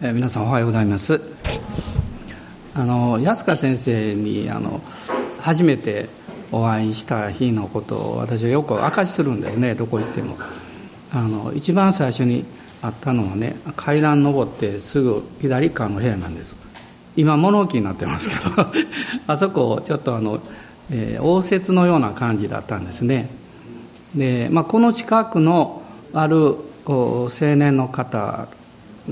[0.00, 1.20] えー、皆さんおはようございます。
[2.72, 4.80] あの安川先生にあの
[5.40, 6.08] 初めて
[6.52, 10.36] お会いした日のことを私はよく明かしするんですねどこ行っても。
[11.12, 12.44] あの一番最初に
[12.80, 16.54] 会ったのはね階段登ってすぐ左側の部屋なんです。
[17.16, 18.68] 今物置になってますけど
[19.26, 20.38] あそこちょっとあの、
[20.92, 23.30] えー、応接のような感じだったんですね。
[24.14, 26.54] で、まあ、この近くのある
[26.86, 28.46] 青年の方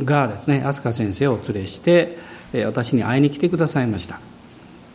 [0.05, 2.19] がですね飛鳥先生をお連れして
[2.65, 4.21] 私に会いに来てくださいました。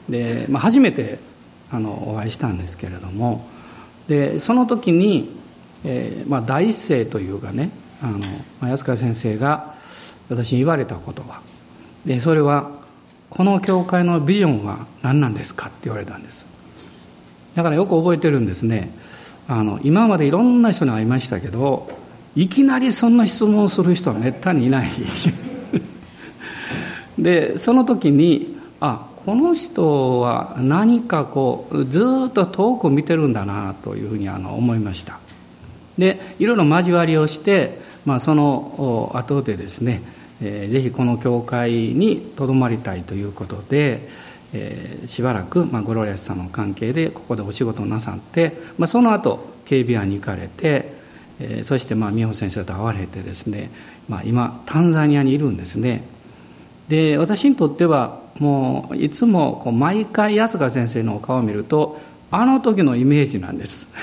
[0.09, 1.19] で、まあ、初めて
[1.71, 3.47] あのお会いしたんですけれども
[4.07, 5.31] でその時に、
[5.85, 8.19] えーまあ、第一声というかねあの、
[8.59, 9.75] まあ、安川先生が
[10.29, 11.41] 私に言われた言葉。
[12.05, 12.71] でそれは
[13.29, 16.45] 「この教会のビジョンは何なんですか?」って言われたんです。
[17.55, 18.91] だからよく覚えてるんですね。
[19.47, 21.89] あの今までいろんな人に会いましたけど
[22.35, 24.89] いきなりそんな質問をする人はめったにいない。
[27.19, 35.19] でその時にあこの人は何かこうずっと遠く見てるんだなというふうにあの思いました。
[35.97, 40.01] でいろいろ交わりをして、まあ、その後でですね、
[40.41, 44.07] えー、ぜひこの教会にとどまりたいということで、
[44.53, 51.00] えー、しばらく、まあ、ゴロリアスさんの関係でここでお仕事をなさって、まあ、その後警備班に行かれて
[51.43, 53.71] えそしてまあ美穂先生と会われてですね、
[54.07, 56.03] まあ、今タンザニアにいるんですね。
[56.87, 63.93] で私にとってはもういつもこう毎回安川先生のお顔を見るとあの時のイメージなんです、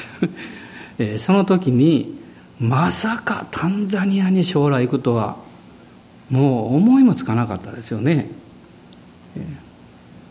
[0.98, 2.18] えその時に
[2.58, 5.36] まさかタンザニアに将来行くとは
[6.30, 8.28] もう思いもつかなかったですよね、
[9.36, 9.44] え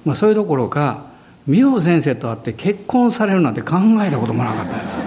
[0.05, 1.05] まあ、そういうどころか
[1.47, 4.99] 美穂先生と会って結婚されるなんて考えたこともなかったです。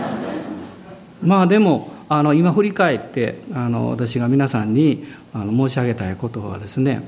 [1.22, 7.02] まあでもあの今振り返ってあの私が皆さんにあの申し上げたいことはですね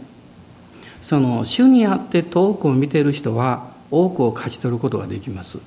[1.00, 5.58] その主にあって遠くを見てる人は多くを勝ち取ることができます。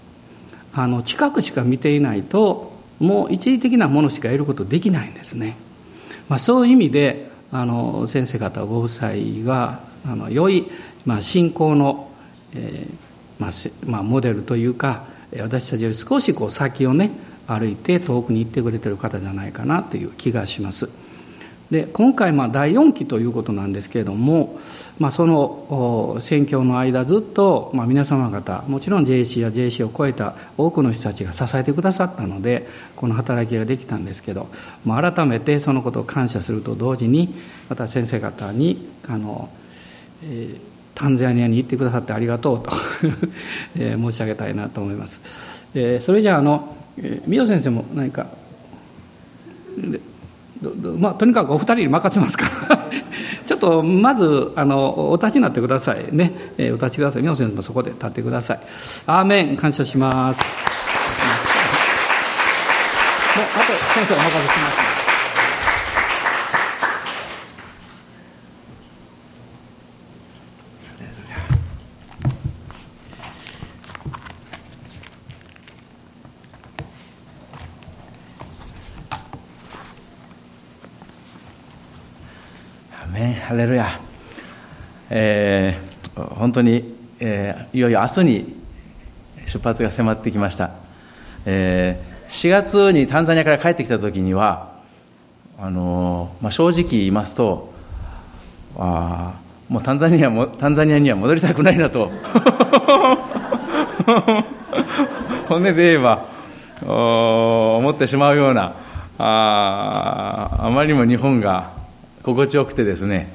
[0.73, 5.55] あの近くしか見ていないともう一時的なものしか得ることできないんですね、
[6.27, 9.11] まあ、そういう意味であの先生方ご夫妻
[9.45, 10.69] があの良い、
[11.05, 12.09] まあ、信仰の、
[12.53, 13.05] えー
[13.39, 13.51] まあ
[13.85, 15.05] まあ、モデルというか
[15.39, 17.11] 私たちより少しこう先をね
[17.47, 21.05] 歩いて遠くに行ってくれてる方じゃないかなという気がします。
[21.71, 24.59] で今回まあ第4期ということなんですけれども、
[24.99, 34.47] まあ、その選挙の間ずっとまあ皆様方もちろん JC や JC を超えた多くの人たちが支えてくださったのでこの働きができたんですけど、
[34.85, 37.33] まあ、改めてそのことを感謝すると同時に
[37.67, 39.49] また先生方にあの、
[40.23, 40.59] えー、
[40.93, 42.69] タンザニアに行ってくださってありがとうと
[43.75, 45.21] え申し上げたいなと思います。
[45.73, 48.27] えー、それじゃあのえー、美代先生も何か
[50.99, 52.85] まあ、とにかくお二人に任せますから。
[53.45, 57.21] ちょっとまずあのお立ちになってくださいね、えー、お立ちください。
[57.21, 58.59] 美代先生もそこで立ってください。
[59.05, 60.39] アーメン感謝します。
[63.35, 64.94] もうあと先生お任せします。
[83.45, 83.99] ハレルヤ、
[85.11, 88.55] えー、本当に、えー、いよいよ明日に
[89.45, 90.71] 出発が迫ってきました、
[91.45, 94.73] えー、4月にタンザニアから帰ってきた時には
[95.59, 97.71] あのまあ、正直言いますと
[98.77, 99.39] あ
[99.69, 102.11] もうタンザニアもタンザニアには戻りたくないなと。
[105.47, 106.25] 本音で言えば
[106.81, 108.73] 思ってしまうような
[109.19, 111.84] ああまりにも日本が
[112.25, 113.29] 心地よくてですね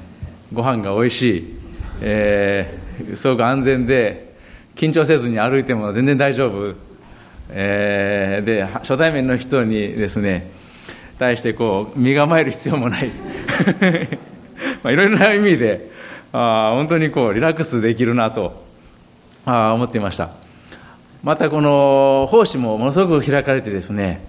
[0.53, 1.55] ご飯が美味しい、
[2.01, 4.35] えー、すごく安全で
[4.75, 6.75] 緊張せずに歩いても全然大丈夫、
[7.51, 10.51] えー、で初対面の人にですね
[11.17, 13.11] 対してこう身構える必要もない。
[14.83, 15.89] まあいろいろな意味で
[16.33, 18.65] あ本当にこうリラックスできるなと
[19.45, 20.31] あ思っていました。
[21.23, 24.21] またこの奉仕もものすごく開かれてですね、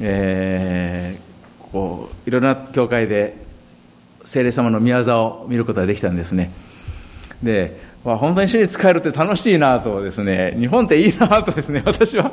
[0.00, 3.49] えー、こういろんな教会で
[4.30, 6.52] 聖霊様の宮沢を見ることができたんですね。
[7.42, 12.30] で本当に主に使えるって楽しいなとですね日本っていいなとですね私は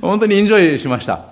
[0.00, 1.26] 本当にエンジョイしました。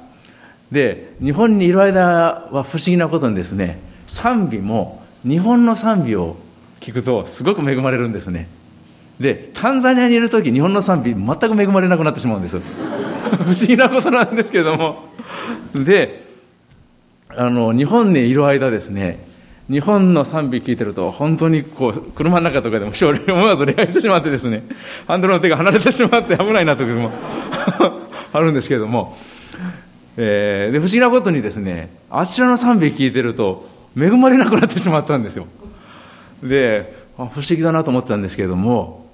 [0.71, 6.37] で日本にいる間は不思議なことにですね賛美も日本の賛美を
[6.81, 8.49] 聞くとすごく恵まれるんですね。
[9.19, 12.61] でタンザニアにいる時日本の賛美全く恵まれなくなってしまうんです。
[12.61, 15.09] 不思議なことなんですけども。
[15.75, 16.23] で
[17.31, 19.32] あの日本にいる間ですね
[19.73, 24.65] 日本の賛美聞いてると、本当にこう、車の中とかでも思わず礼拝してしまってですね、
[25.09, 27.11] ハンドルの手が離れてしまって危ないなという時も
[28.35, 29.17] あるんですけれども、
[30.19, 33.67] えー、で不思議なことにですね、あちらの賛美聞いてると、
[33.99, 35.47] 恵まれなくなってしまったんですよ。
[36.43, 39.07] で、不思議だなと思ったんですけれども、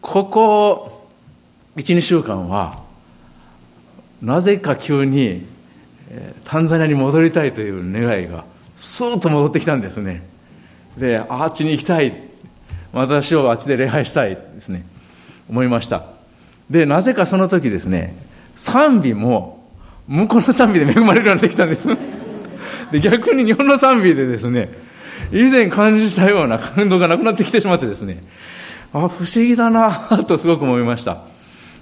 [0.00, 1.06] ここ
[1.74, 2.78] 1、2週間は、
[4.20, 5.44] なぜか急に、
[6.44, 8.44] タンザニアに戻りたいという願いが、
[8.76, 10.22] スーッと戻ってきたんですね。
[10.96, 12.14] で、あっちに行きたい。
[12.92, 14.84] 私をあっちで礼拝したいですね。
[15.48, 16.02] 思いました。
[16.70, 18.16] で、なぜかその時ですね、
[18.54, 19.62] 賛美も、
[20.08, 21.88] 向こうの賛美で恵まれるようになってきたんです。
[22.90, 24.70] で、逆に日本の賛美でですね、
[25.32, 28.22] 以前感じたような感動がなくなってきてしまってですね、
[28.92, 29.90] あ、不思議だな
[30.26, 31.22] とすごく思いました。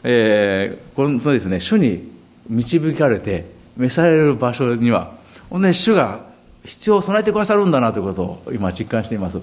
[0.04, 2.08] えー、このですね、主に
[2.48, 3.46] 導かれて、
[3.76, 5.12] 召される場所には、
[5.48, 6.20] 本当に主が
[6.64, 9.40] 必要を備えてくださるんだなということを今実感しています。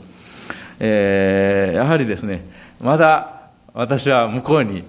[0.79, 2.45] えー、やはりですね、
[2.81, 3.41] まだ
[3.73, 4.83] 私は向こうに、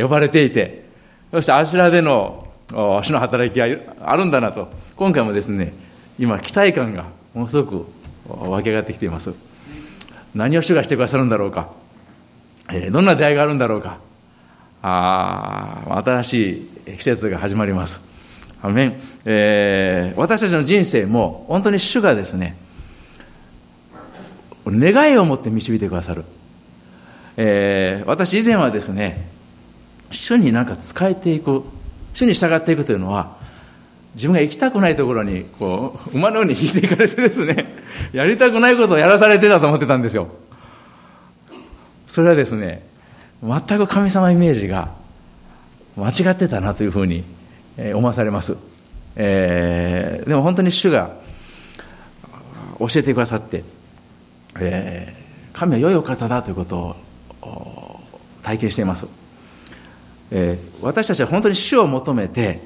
[0.00, 0.84] 呼ばれていて、
[1.30, 3.66] そしてあちらでの主の働きが
[4.00, 5.72] あるんだなと、今回もですね、
[6.18, 7.86] 今期待感がものすごく
[8.28, 9.32] 湧き上がってきています。
[10.34, 11.70] 何を主がしてくださるんだろうか、
[12.70, 13.98] えー、どんな出会いがあるんだろうか、
[14.82, 18.11] あ新しい季節が始まります。
[18.62, 22.56] アメ、えー、私たちの人生も本当に主がですね、
[24.66, 26.24] 願いを持って導いてくださる。
[27.36, 29.28] えー、私以前はですね、
[30.12, 31.64] 主になんか仕えていく、
[32.14, 33.36] 主に従っていくというのは、
[34.14, 37.74] 自分が行きたくないところに、こう、馬のように引いていかれてですね、
[38.12, 40.28] やりたくないことをやらされてたと思ってたんですよ。
[42.06, 42.86] それはですね、
[43.42, 44.92] 全く神様イメージが
[45.96, 47.24] 間違ってたなというふうに
[47.94, 48.56] 思わされます。
[49.16, 51.10] えー、でも本当に主が
[52.78, 53.64] 教えてくださって、
[54.60, 56.96] えー、神は良いお方だということ
[57.42, 58.00] を
[58.42, 59.06] 体験しています。
[60.30, 62.60] えー、私たちは本当に主を求めて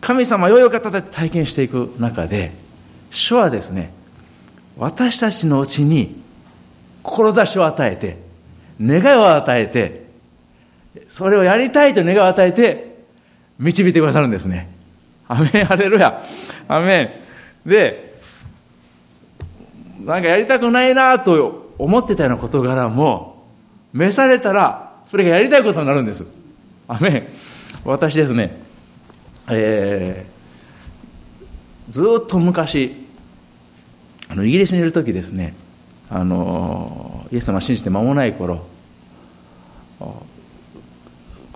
[0.00, 2.52] 神様良いお方だって体験していく中で
[3.10, 3.92] 主はですね
[4.78, 6.22] 私たちのうちに
[7.02, 8.18] 志を与えて
[8.80, 10.06] 願いを与えて
[11.06, 12.91] それをやりたいと願いを与えて
[13.58, 14.70] 導いてくださるんですね。
[15.28, 16.22] アメンハレルヤ。
[16.68, 17.22] アメ
[17.64, 17.68] ン。
[17.68, 18.18] で
[20.00, 23.46] なんかやりたくないなと思ってたような事柄も
[23.92, 26.24] 召されたらそれがやりたいことになるんです。
[26.88, 27.28] アメン。
[27.84, 28.60] 私ですね
[29.50, 32.96] えー、ずっと昔
[34.28, 35.54] あのイギリスにいる時ですね
[36.08, 38.66] あのイエス様を信じて間もない頃
[39.98, 40.24] こ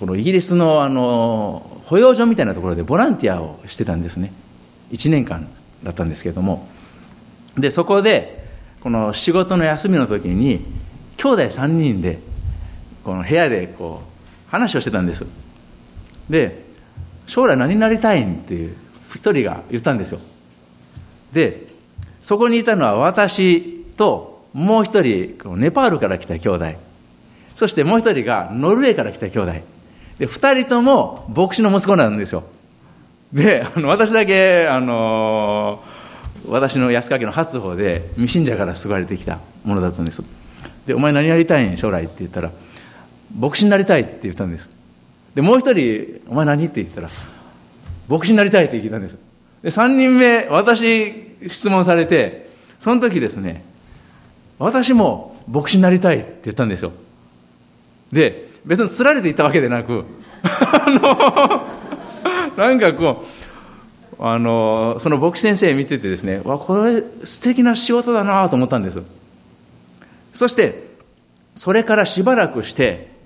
[0.01, 4.33] のイギリスのあの保養所みたいなところでボランティアをしてたんですね。
[4.91, 5.49] 1年間
[5.83, 6.69] だったんですけれども。
[7.57, 8.45] でそこで
[8.81, 10.65] この仕事の休みの時に
[11.17, 12.19] 兄弟3人で
[13.05, 15.25] この部屋でこう話をしてたんです。
[16.29, 16.65] で
[17.27, 18.77] 将来何になりたいんっていう
[19.15, 20.19] 一人が言ったんですよ。
[21.33, 21.69] で
[22.21, 26.67] そこにいたのは私ともう一人ネパールから来た兄弟。
[27.55, 29.76] そしてもう一人がノルウェーから来た兄弟。
[30.19, 32.45] で二人とも牧師の息子なんですよ
[33.33, 35.83] であの私だけあの
[36.49, 40.23] 私の安川家の初歩で未信者から救われてきたものだったんです
[40.87, 41.77] でお前何やりたいん？
[41.77, 42.53] 将来って言ったら
[43.37, 44.71] 牧師になりたいって言ったんです
[45.37, 47.11] で、もう一人、お前何って言ったら、
[48.09, 49.19] 牧師になりたいって聞いたんです。
[49.63, 52.49] で、三人目、私、質問されて、
[52.81, 53.63] その時ですね、
[54.59, 56.93] 私も牧師になりたいって言ったんですよ。
[58.11, 60.05] で、別に釣られていたわけでなく、
[60.43, 61.67] あ
[62.57, 63.25] の、なんかこ
[64.19, 69.03] う、あの、その牧師先生見ててですね、わ、これ素敵な仕事だなと思ったんです。
[70.33, 70.87] そして、
[71.55, 73.17] それからしばらくして、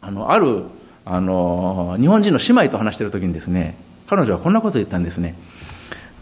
[0.00, 0.64] あのある
[1.04, 3.76] あの日本人の姉妹と話している時にですね
[4.06, 5.34] 彼女はこんなこと言ったんですね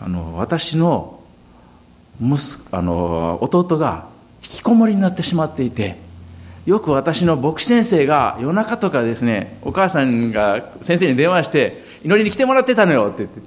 [0.00, 1.20] あの私の
[2.20, 4.08] 息あの弟が
[4.42, 5.96] 引きこもりになってしまっていて
[6.68, 13.40] よく私の牧師先生が夜中とかですねお母さんが先生に電話して祈りに来てもらってたのよって言って。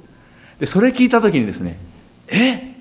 [0.62, 1.78] でそれ聞いた時にですね
[2.30, 2.72] え？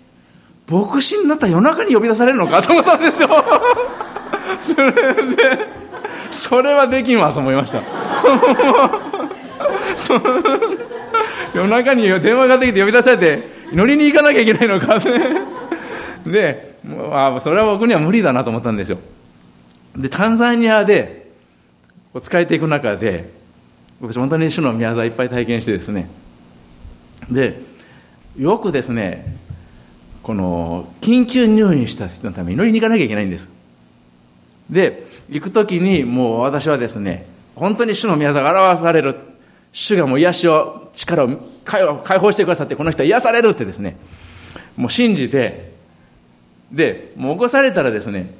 [0.66, 3.28] 牧師になったら夜中に呼び出されるのかと思ったんですよ。
[4.62, 5.02] それで
[6.30, 7.82] それはできんわと思いました。
[11.54, 13.42] 夜中に電話ができて呼び出されて
[13.74, 14.98] 乗りに行かなきゃいけないのか
[16.24, 18.96] でまあそれは僕には無理だなと思ったんですよ。
[19.96, 21.30] でタンザニアで
[22.18, 23.30] 使えていく中で
[24.00, 26.08] 私本当に主の宮沢いっぱい体験してですね。
[27.30, 27.60] で
[28.36, 29.36] よくですね
[30.22, 33.48] この緊急入院した人のために祈りに行かなきゃいけないんです。
[34.68, 39.16] で行く時にもう私はですね本当に主の宮沢が表される
[39.72, 41.28] 主がもう癒しを力を
[41.64, 43.96] 解放してくださってこの人は癒されるってですね
[44.76, 45.72] もう信じて
[46.72, 48.32] でもう起こされたらですね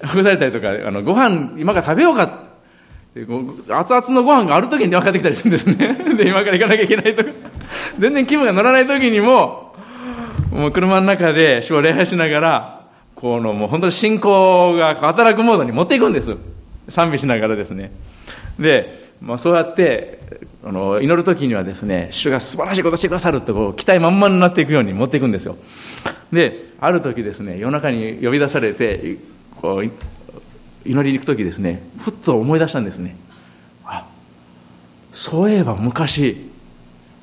[0.00, 2.48] 起こされたりとかあのご飯今から食べようか
[3.68, 5.94] 熱々のご飯がある時に電話かってきたりするんですね。
[6.16, 7.30] で今から行かなきゃいけないとか。
[7.98, 9.74] 全然気分が乗らない時にも
[10.52, 12.80] もう車の中で主を礼拝しながら
[13.14, 16.36] このもう本当に信仰が働くモードに持っていくんです
[16.88, 17.90] 賛美しながらですね。
[18.58, 20.20] で、まあ、そうやって
[20.64, 25.56] あの祈る時にはですね主が素晴らしいことしてくださるってこう期待満々になっていくように持っていくんですよ。
[26.32, 29.16] である時ですね夜中に呼び出されて
[29.60, 29.92] こう祈
[30.84, 33.16] りに行く時ですねふっと思い出したんですね。
[33.84, 34.06] あ
[35.12, 36.50] そういえば昔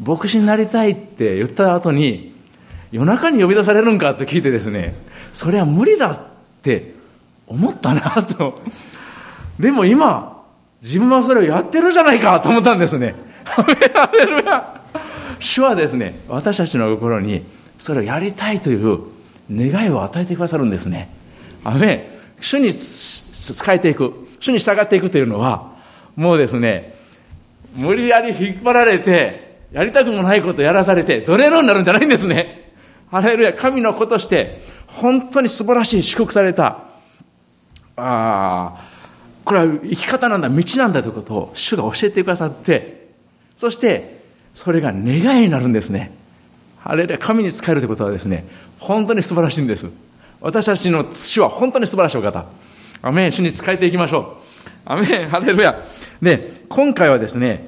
[0.04, 2.34] 牧師になりたいって言った後に
[2.92, 4.96] 夜中に呼び出されるんかと聞いてですね
[5.34, 6.18] それは無理だっ
[6.62, 6.94] て
[7.48, 8.62] 思ったなと。
[9.60, 10.44] でも今
[10.82, 13.16] 自分はそれをやってるじゃないかと思ったんですね。
[15.40, 17.44] 主はですね私たちの心に
[17.78, 19.00] それをやりたいという
[19.52, 21.10] 願いを与えてくださるんですね。
[21.64, 25.74] アメ主に使えていく主に従っていくというのは
[26.16, 26.96] もうですね
[27.76, 32.72] 無理やり引っ張られてやりたくもないことやらされて奴隷のになるんじゃないんですね。
[33.12, 36.80] ハレルヤ神の子として本当に素晴らしい祝福された。
[37.98, 38.86] ああ
[39.44, 43.10] これは生き方なんだ道なんだということを主が教えてくださって
[43.56, 44.24] そして
[44.54, 46.12] それが願いになるんですね。
[46.80, 48.46] ハレルヤ神に仕えるということはですね
[48.80, 49.88] 本当に素晴らしいんです。
[50.42, 52.46] 私たちの主は本当に素晴らしいお方。
[53.02, 53.32] アメン。
[53.32, 54.38] 主に仕えていきましょ
[54.88, 54.92] う。
[54.92, 55.30] アメン。
[55.30, 55.84] ハレルヤ。
[56.22, 57.68] で今回はですね、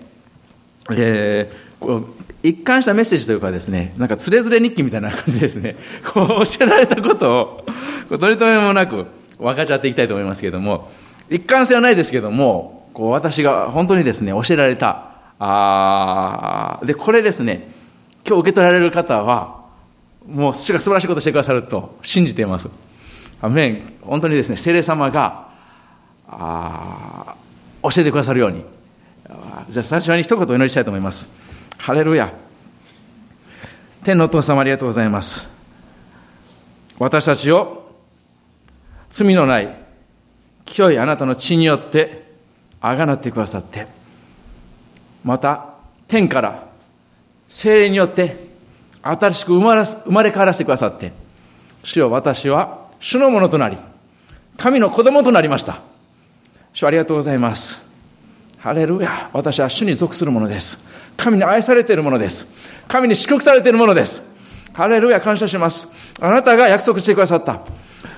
[0.92, 2.06] えー、
[2.44, 5.76] 一貫したメッセージというかですね、なんかつれづれ日記みたいな感じですね、
[6.14, 7.66] こう教えられたことを、
[8.10, 9.06] こう取り留めもなく
[9.38, 10.90] 分かち合っていきたいと思いますけれども、
[11.30, 15.10] 一貫性はないですけれども、こう私が本当にですね、教えられた、
[15.40, 17.70] あで、これですね、
[18.26, 19.67] 今日受け取られる方は、
[20.28, 22.70] もう主が素晴らしいことしてくださると信じています。
[23.42, 25.48] アメン本当にですね、聖霊様が、
[26.28, 27.36] あ
[27.84, 28.64] 教えてくださるように。
[29.70, 31.42] じゃあ最初に一言お祈りしたいと思います。
[31.78, 32.32] ハレルヤ。
[34.04, 35.56] 天のお父様ありがとうございます。
[37.00, 37.92] 私たちを
[39.10, 39.76] 罪のない
[40.66, 42.32] 清いあなたの血によって
[42.82, 43.88] あがなってくださって、
[45.24, 45.76] また
[46.08, 46.68] 天から
[47.48, 48.47] 精霊によって
[49.12, 51.14] 新しく生まれ生まれ変わらせてくださって、
[51.84, 53.78] 主よ私は主のものとなり、
[54.58, 55.80] 神の子供となりました。
[56.74, 57.96] 主ありがとうございます。
[58.58, 59.30] ハレルヤ。
[59.34, 60.90] 私は主に属するものです。
[61.16, 62.56] 神に愛されているものです。
[62.88, 64.38] 神に祝福されているものです。
[64.74, 66.14] ハレルヤ感謝します。
[66.20, 67.62] あなたが約束してくださった。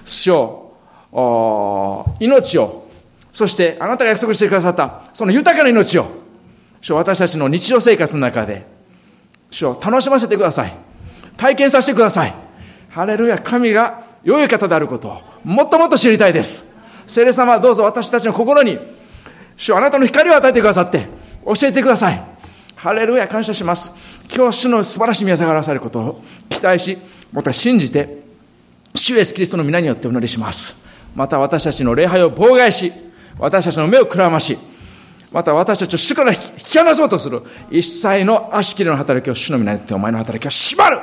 [0.05, 2.89] 主を、命を、
[3.31, 6.05] そしてあなたが約束してくださったその豊かな命を、
[6.81, 8.65] 主私たちの日常生活の中で、
[9.51, 10.74] 主を楽しませてください。
[11.38, 12.34] 体験させてください。
[12.89, 16.77] ハレルヤ、神が良い方であることをもっともっと知りたいです。
[17.08, 18.77] 聖霊様はどうぞ私たちの心に、
[19.56, 21.08] 主あなたの光を与えてくださって、
[21.46, 22.22] 教えてください。
[22.75, 23.94] ハレルヤ感謝します。
[24.34, 26.98] 今日主の素晴らしい宮沢が表されることを期待し、
[27.32, 28.20] また信じて、
[28.96, 30.88] 主イエスキリストの皆によってお祈りします。
[31.15, 32.91] また私たちの礼拝を妨害し、
[33.38, 34.58] 私たちの目をくらまし、
[35.32, 40.98] また私たちを主から引き離そうとする一切の足切りの働きを主の皆によってお前の働きを縛る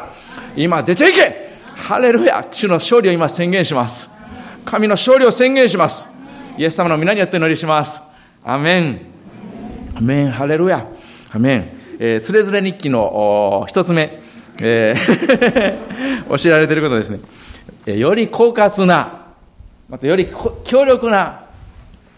[0.56, 4.16] 今出ていけハレルヤ主の勝利を今宣言します。
[4.64, 6.08] 神の勝利を宣言します。
[6.58, 8.00] イエス様の皆によって祈りします。
[8.42, 9.00] アメン。
[9.94, 10.30] アメン。
[10.30, 10.86] ハレルヤ。
[11.32, 11.68] アメン。
[12.00, 14.20] えー、つれづれ日記の一つ目、
[14.60, 15.86] えー
[16.36, 17.20] 教えられていることですね。
[17.94, 19.26] より狡猾な、
[19.88, 20.28] またより
[20.64, 21.42] 強力な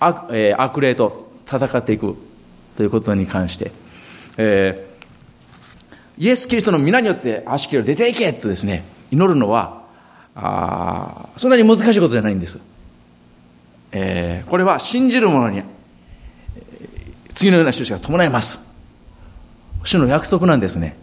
[0.00, 2.16] 悪,、えー、悪霊と戦っていく
[2.76, 3.72] ということに関して、
[4.36, 9.82] えー、イエス・キリストの皆によって足切りを出ていけとですね、祈るのは、
[10.34, 12.60] あそんなに難しいことじゃないんです。
[13.90, 15.62] えー、これは信じる者に
[17.34, 18.76] 次のような印が伴います。
[19.84, 20.96] 主の約束なんですね。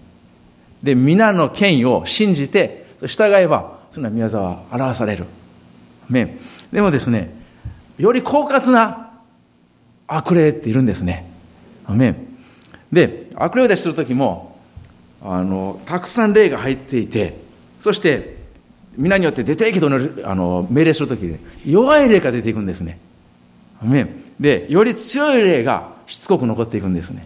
[0.84, 5.26] で、皆の権威を信じて、従えば、その宮沢は表される。
[6.10, 6.38] ね、
[6.74, 7.34] でもですね、
[7.98, 9.05] より狡猾な
[10.08, 11.26] 悪霊っているんですね。
[12.92, 14.60] で、悪霊を出するときも、
[15.22, 17.38] あの、たくさん霊が入っていて、
[17.80, 18.36] そして、
[18.98, 23.00] 皆によって出ていけとあの命令するときで、弱い霊が出ていくんですね。
[24.40, 27.26] で、より強い霊がしつこく残っていくんですね。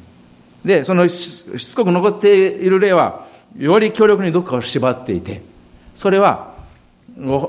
[0.65, 5.41] で、そのしつこく残っている霊は、より強力にどこかを縛っていて、
[5.95, 6.53] それは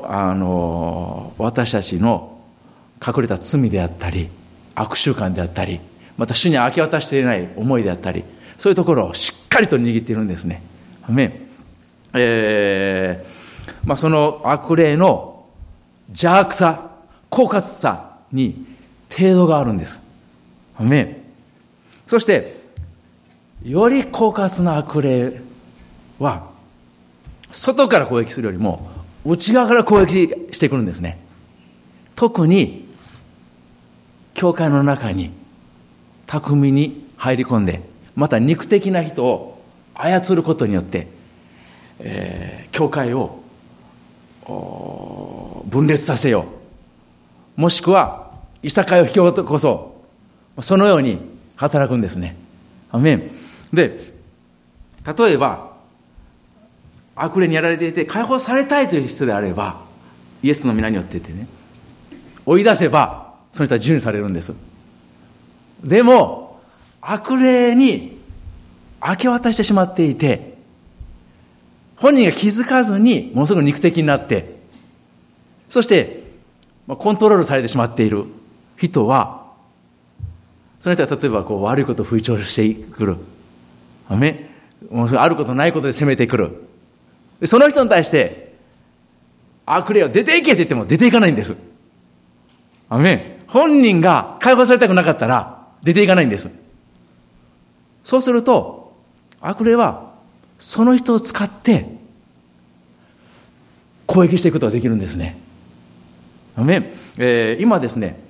[0.04, 2.40] あの私たちの
[3.06, 4.28] 隠れた罪であったり
[4.74, 5.80] 悪習慣であったり
[6.16, 8.24] また主に明け渡していない思いであったり
[8.58, 10.62] そういうところをしっかりと握っているんですね。
[12.12, 13.40] えー
[13.84, 15.46] まあ、その悪霊の
[16.08, 16.90] 邪悪さ
[17.30, 18.66] 狡猾さに
[19.10, 19.98] 程度があるんです。
[22.06, 22.60] そして
[23.64, 25.40] より狡猾な悪霊
[26.18, 26.50] は
[27.52, 28.90] 外から攻撃するよりも
[29.24, 31.18] 内側から攻撃してくるんですね。
[32.14, 32.88] 特に
[34.34, 35.30] 教会の中に
[36.26, 37.82] 巧みに入り込んで
[38.14, 39.62] また肉的な人を
[39.94, 41.08] 操ることによって、
[41.98, 43.42] えー、教会を
[45.66, 46.46] 分裂させよ
[47.56, 47.60] う。
[47.60, 48.30] もしくは
[48.62, 49.94] いさかいを引き起こそ
[50.56, 50.62] う。
[50.62, 51.18] そのように
[51.56, 52.36] 働くんですね。
[52.90, 53.30] アメン。
[53.72, 54.12] で
[55.18, 55.70] 例えば
[57.14, 59.80] 悪霊にやられていて解放されたいという人であれば
[60.42, 61.46] イエスの皆によってってね
[62.46, 64.52] 追い出せばその人は自由にされるんです
[65.82, 66.60] でも
[67.00, 68.18] 悪霊に
[69.06, 70.58] 明け渡してしまっていて
[71.96, 74.58] 本人が気づかずにものすごく肉的になって
[75.68, 76.24] そして
[76.86, 78.24] コントロールされてしまっている
[78.76, 79.40] 人は
[80.80, 83.16] その人は例えばこう悪いことを吹聴してくる。
[84.08, 84.50] ね、
[84.90, 86.64] もうあることないことで責めてくる。
[87.44, 88.54] その人に対して、
[89.66, 91.54] 悪霊を出ていけって言っても出ていかないんです。
[92.88, 96.48] アメ本人が解放されたくなかったら出ていかないんです。
[98.04, 98.94] そうすると、
[99.40, 100.12] 悪霊は
[100.58, 101.86] その人を使って
[104.06, 105.36] 攻撃していくことができるんですね。
[107.18, 108.20] えー、今ですね、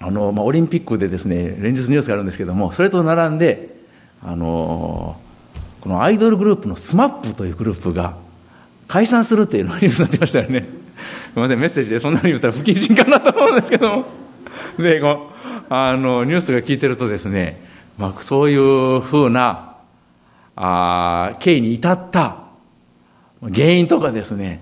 [0.00, 3.76] あの、まあ、オリンピックでですね、連日ニュースがあるんですけども、それと並んで、
[4.22, 5.16] あの、
[5.80, 8.16] このアイドルグループの SMAP というグループが
[8.86, 10.60] 解散するっていうのがニュースになってましたよね。
[10.60, 10.66] す
[11.36, 14.22] みません、メッセージでそんなに言ったら不謹慎かなと思うんですけども。
[14.78, 15.00] で、
[15.68, 17.60] あの、ニュースが聞いてるとですね、
[17.98, 19.68] まあ、そういうふうな、
[20.54, 22.36] あ経緯に至った
[23.40, 24.60] 原因とかですね、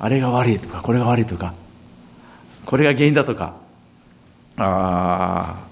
[0.00, 1.54] あれが悪いとか、これが悪いとか、
[2.66, 3.54] これが原因だとか、
[4.56, 5.64] あ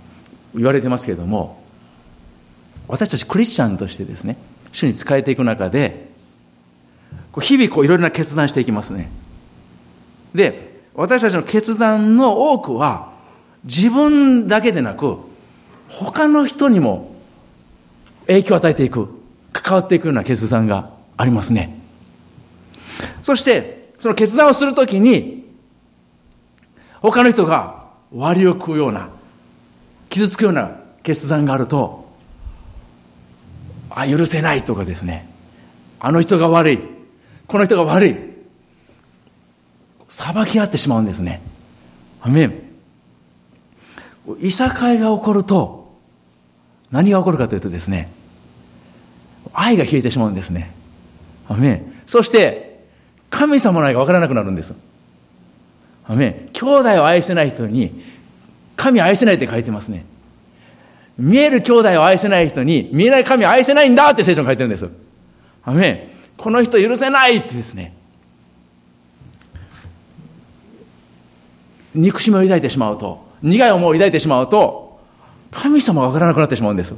[0.54, 1.62] 言われてますけれども
[2.88, 4.36] 私たちクリスチャンとしてですね
[4.72, 6.10] 主に仕えていく中で
[7.40, 9.10] 日々こういろいろな決断していきますね。
[10.34, 13.11] で私たちの決断の多くは
[13.64, 15.18] 自分だけでなく
[15.88, 17.14] 他の人にも
[18.26, 19.14] 影響を与えていく
[19.52, 21.78] 関わっていくような決断がありますね。
[23.22, 25.44] そしてその決断をするときに
[27.00, 29.08] 他の人が割を食うような
[30.08, 32.02] 傷つくような決断があると
[33.90, 35.28] あ許せないとかですね。
[36.00, 36.80] あの人が悪い。
[37.46, 38.16] この人が悪い。
[40.08, 41.40] 裁き合ってしまうんですね。
[42.20, 42.61] アメン。
[44.40, 45.92] いさかいが起こると
[46.90, 48.10] 何が起こるかというとですね
[49.52, 50.72] 愛が消えてしまうんですね
[51.48, 52.84] アメそして
[53.30, 54.74] 神様の愛が分からなくなるんです
[56.06, 58.02] アメ兄弟を愛せない人に、
[58.76, 60.04] 神愛せないって書いてますね。
[61.18, 64.88] 見える兄弟を愛せない人に、見えない神を愛せないんだって聖書に書いてるんです。
[65.64, 67.94] アメこの人許せないってですね。
[71.94, 75.00] 憎しみを抱いてしまうと、苦い思いを抱いてしまうと、
[75.50, 76.94] 神様がわからなくなってしまうんです。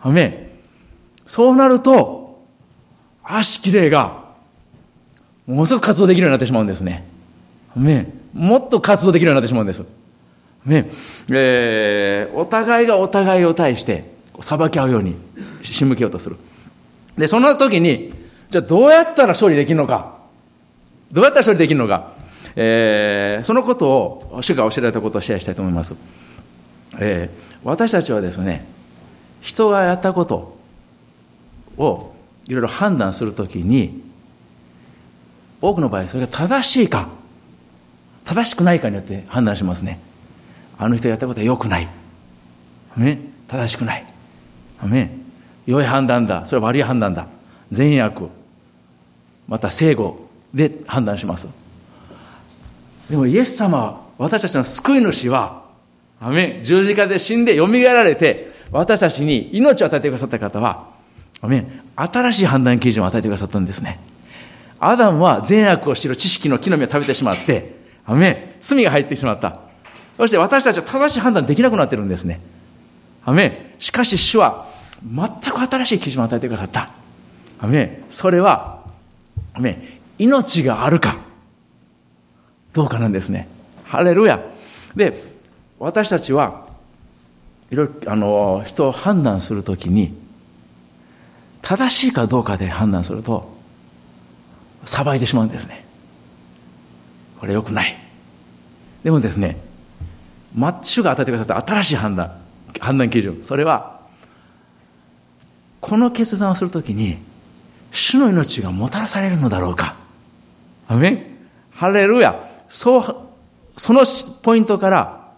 [0.00, 0.50] アメ
[1.26, 2.42] そうなると、
[3.22, 4.24] 悪しき霊が、
[5.46, 7.06] ものすごく活動できるようになってしまうんですね。
[7.76, 9.84] ね、もっと活動できるようになってしまうんです。
[10.64, 10.90] ね、
[11.30, 14.10] えー、お互いがお互いを対して
[14.40, 15.14] 裁き合うように
[15.62, 16.36] 仕向けようとする。
[17.18, 18.14] で、その時に、
[18.50, 20.14] じゃあどうやったら勝利できるのか。
[21.12, 22.13] どうやったら勝利できるのか。
[22.56, 25.96] えー、そのことを主が教えられたことをシェアしたいと思います。
[26.98, 28.66] えー、私たちはですね、
[29.40, 30.56] 人がやったこと
[31.76, 32.14] を
[32.46, 34.02] いろいろ判断するときに、
[35.60, 37.08] 多くの場合それが正しいか
[38.24, 39.98] 正しくないかによって判断しますね。
[40.78, 41.88] あの人やったことは良くない。
[42.96, 44.04] ね正しくない。
[44.84, 45.16] ね
[45.66, 46.44] 良い判断だ。
[46.46, 47.26] それは悪い判断だ。
[47.72, 48.28] 善悪。
[49.48, 51.48] また正誤で判断します。
[53.10, 55.64] でもイエス様は私たちの救い主は
[56.20, 60.88] アメ十字架で死んでよみがえられて私たちに命を与えてくださった方は
[61.40, 64.00] アメ新しい判断基準を与えてくださったんですね。
[64.80, 69.60] アダムは善悪を知る知識の木の実を食べてしまってアメ罪が入ってしまった。
[70.16, 72.40] そして私たちは正しい判断できなくなってるんですね。
[73.24, 74.66] アメしかし主は
[75.04, 76.88] 全く新しい基準を与えてくださった。
[77.58, 78.82] アメそれは、
[79.52, 81.16] アメ命があるか、
[82.74, 83.48] どうかなんですね。
[83.84, 84.42] ハレルヤ。
[84.94, 85.14] で、
[85.78, 86.66] 私たちは、
[87.70, 90.12] いろいろ、あの、人を判断するときに、
[91.62, 93.54] 正しいかどうかで判断すると、
[94.84, 95.84] 裁いてしまうんですね。
[97.40, 97.96] これ良くない。
[99.04, 99.56] でもですね、
[100.54, 102.32] マッチュが与えてくださった新しい判断、
[102.80, 103.38] 判断基準。
[103.42, 104.00] それは、
[105.80, 107.18] この決断をするときに、
[107.92, 109.94] 主の命がもたらされるのだろうか。
[110.88, 111.34] アメン
[111.70, 112.43] ハレルヤ。
[112.68, 113.16] そう、
[113.76, 114.04] その
[114.42, 115.32] ポイントから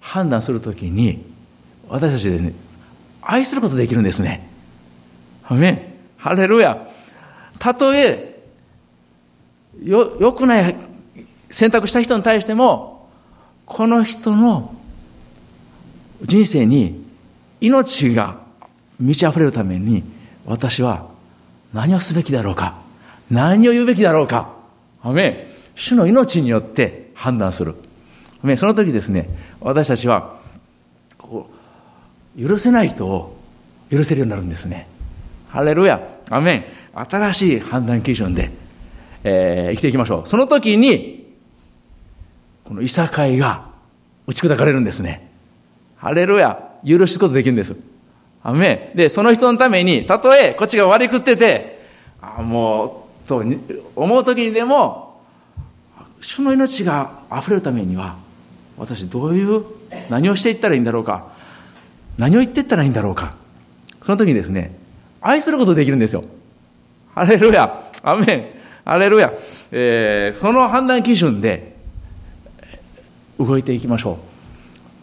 [0.00, 1.24] 判断するときに、
[1.88, 2.52] 私たちでね、
[3.22, 4.48] 愛することできるんですね。
[5.44, 6.88] アメンハレルヤ。
[7.58, 8.40] たとえ、
[9.82, 10.76] よ、良くない
[11.50, 13.08] 選択した人に対しても、
[13.64, 14.74] この人の
[16.22, 17.04] 人生に
[17.60, 18.38] 命が
[18.98, 20.02] 満ち溢れるために、
[20.46, 21.06] 私は
[21.72, 22.78] 何をすべきだろうか
[23.30, 24.54] 何を言うべきだろうか
[25.02, 25.47] アメ
[25.78, 27.76] 主の命によって判断する。
[28.56, 29.28] その時ですね、
[29.60, 30.36] 私たちは、
[32.36, 33.36] 許せない人を
[33.90, 34.88] 許せるようになるんですね。
[35.48, 36.00] ハレルヤ。
[36.30, 36.64] アメン。
[36.94, 38.50] 新しい判断基準で、
[39.22, 40.26] えー、生きていきましょう。
[40.26, 41.32] その時に、
[42.64, 43.66] このいさかいが
[44.26, 45.30] 打ち砕かれるんですね。
[45.96, 46.60] ハレルヤ。
[46.84, 47.76] 許すことできるんです。
[48.42, 48.96] アメン。
[48.96, 51.86] で、その人のために、たとえこっちが悪くってて、
[52.20, 53.44] あもう、と
[53.94, 55.07] 思う時にでも、
[56.20, 58.16] 主の命が溢れるためには、
[58.76, 59.64] 私どういう、
[60.10, 61.32] 何をしていったらいいんだろうか。
[62.18, 63.34] 何を言っていったらいいんだろうか。
[64.02, 64.76] その時にですね、
[65.20, 66.24] 愛することできるんですよ。
[67.14, 67.90] ハレルヤ。
[68.02, 68.46] アメン。
[68.84, 69.32] ハレルヤ。
[69.70, 71.76] えー、その判断基準で
[73.38, 74.18] 動いていきましょ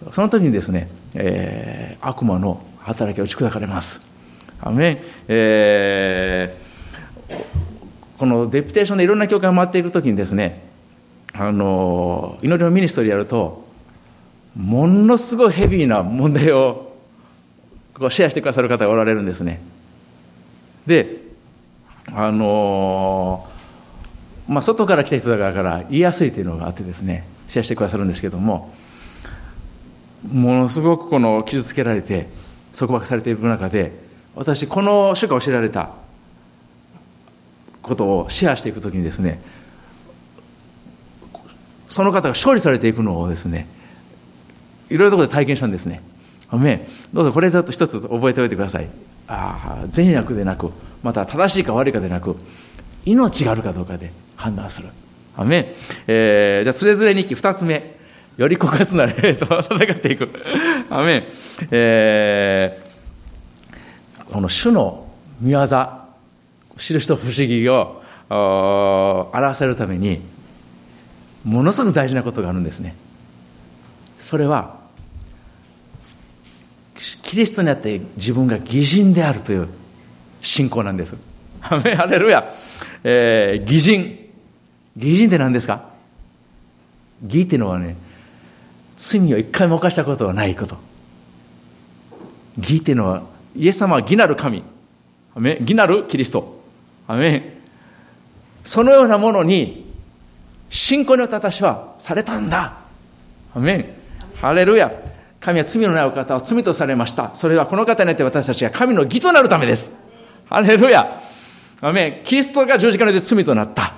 [0.10, 0.13] う。
[0.13, 4.06] その時にですね、えー、悪魔の働きが打ち砕かれます。
[4.62, 4.99] アメン。
[5.28, 7.43] えー、
[8.17, 10.64] このデピテーションでいろんな教会を回っていく時にですね、
[11.38, 13.65] あの、祈りのミニストリーやると、
[14.56, 16.95] ものすごいヘビーな問題を
[17.93, 19.62] こうシェアしてくださる方がおられるんですね。
[20.88, 21.24] で、
[22.13, 23.48] あの
[24.48, 28.74] まあ、外から来た人だから言いやすいというのがあってですね、シェアしてくださるんですけども、
[30.32, 32.28] ものすごくこの傷つけられて、
[32.78, 33.93] 束縛されていく中で、
[34.36, 35.91] 私、この主が教えられた
[37.82, 39.41] ことをシェアしていくときにですね、
[41.88, 43.67] その方が勝利されていくのをですね、
[44.89, 46.02] いろいろところで体験したんですね。
[46.54, 48.88] めどうぞこれだと一つ覚えておいてください。
[49.28, 50.71] ああ、善悪でなく、
[51.04, 52.36] また正しいか悪いかでなく、
[53.06, 54.89] 命があるかどうかで判断する。
[55.38, 55.74] アメ
[56.08, 57.95] えー、じゃあ、つれづれ日記二つ目。
[58.38, 60.30] より枯渇な霊と 戦っていく。
[60.89, 61.26] アメ
[61.71, 65.08] えー、この主の
[65.39, 65.65] 見業、
[66.78, 70.21] 印と不思議を表せるために、
[71.46, 72.96] ものすごく大事なことがあるんですね。
[74.20, 74.84] それは、
[76.96, 79.68] キリストにあって自分が偽人であるという
[80.42, 81.16] 信仰なんです。
[81.62, 82.54] ハレルヤ。
[83.04, 84.30] えー、偽人。
[84.98, 85.90] 偽人って何ですか？
[87.24, 87.96] 義っていうのはね、
[88.98, 90.78] 罪を一回も犯したことはないこと。
[92.58, 93.24] 義っていうのは、
[93.56, 94.64] イエス様は義なる神。
[95.36, 96.64] 義なるキリスト。
[97.08, 97.58] アメ
[98.64, 99.85] そのようなものに、
[100.69, 102.73] 信仰によって私はされたんだ。
[103.54, 103.86] アメン。
[104.36, 104.91] ハレルヤ。
[105.39, 107.36] 神は罪のないお方を罪とされました。
[107.36, 110.04] それはこの方によって私たちが神の義となるためです。
[110.49, 111.21] ハレルヤ。
[111.82, 112.25] アメン。
[112.25, 113.93] キリストが十字架によって罪となった。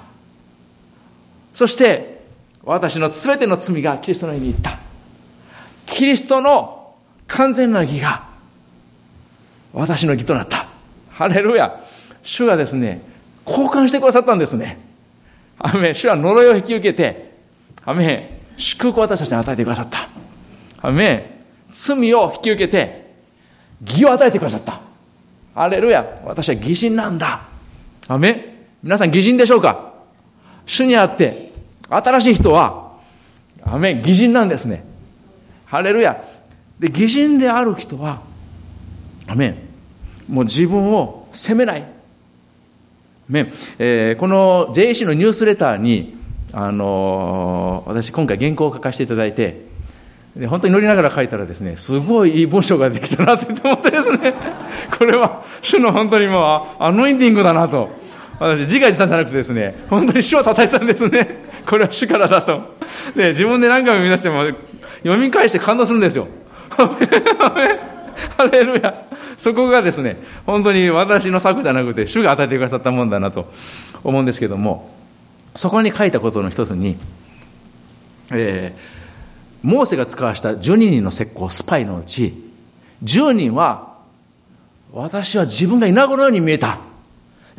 [1.53, 2.21] そして、
[2.63, 4.77] 私の全ての罪がキリストの上に行った。
[5.85, 6.95] キリストの
[7.27, 8.27] 完全な義が
[9.73, 10.67] 私の義となった。
[11.11, 11.81] ハレルヤ。
[12.23, 13.01] 主がですね、
[13.45, 14.86] 交換してくださったんですね。
[15.59, 15.95] アメン。
[15.95, 17.31] 主は呪いを引き受けて、
[17.85, 18.37] アメン。
[18.57, 20.07] 祝福を私たちに与えてくださった。
[20.87, 21.23] アメン。
[21.69, 23.13] 罪を引き受けて、
[23.81, 24.79] 義を与えてくださった。
[25.53, 26.05] ハレルヤ。
[26.23, 27.41] 私は義人なんだ。
[28.07, 28.41] アメン。
[28.83, 29.93] 皆さん義人でしょうか
[30.65, 31.53] 主にあって、
[31.89, 32.91] 新しい人は、
[33.63, 33.99] アメン。
[33.99, 34.85] 義人なんですね。
[35.65, 36.23] ハレルヤ。
[36.79, 38.21] で、義人である人は、
[39.27, 39.57] アメン。
[40.27, 41.96] もう自分を責めない。
[43.29, 46.17] メえー、この JAC のニュースレターに、
[46.53, 49.67] あのー、私今回原稿を書かせていただいて、
[50.35, 54.33] で本当に乗りながら書いたらですね、すごいいい文章ができたなって思ってですね、
[54.97, 57.89] これは主の本当にもう、アノインティングだなと。
[58.39, 61.27] 私、自画自賛じゃなくてですね、本当に主を叩いたんですね。
[61.65, 62.75] これは主からだと。
[63.15, 64.45] で、自分で何回も見出しても、
[65.03, 66.27] 読み返して感動するんですよ。
[68.37, 69.05] ハレルヤ。
[69.37, 73.51] そこがですね、本当に私の策じゃなくて、主が与えてくださったもんだなと
[74.03, 74.89] 思うんですけども、
[75.55, 76.97] そこに書いたことの一つに、
[78.31, 82.33] えー、モーセが使わした12人の石膏、スパイのうち、
[83.03, 83.95] 10人は、
[84.91, 86.79] 私は自分が稲子のように見えた。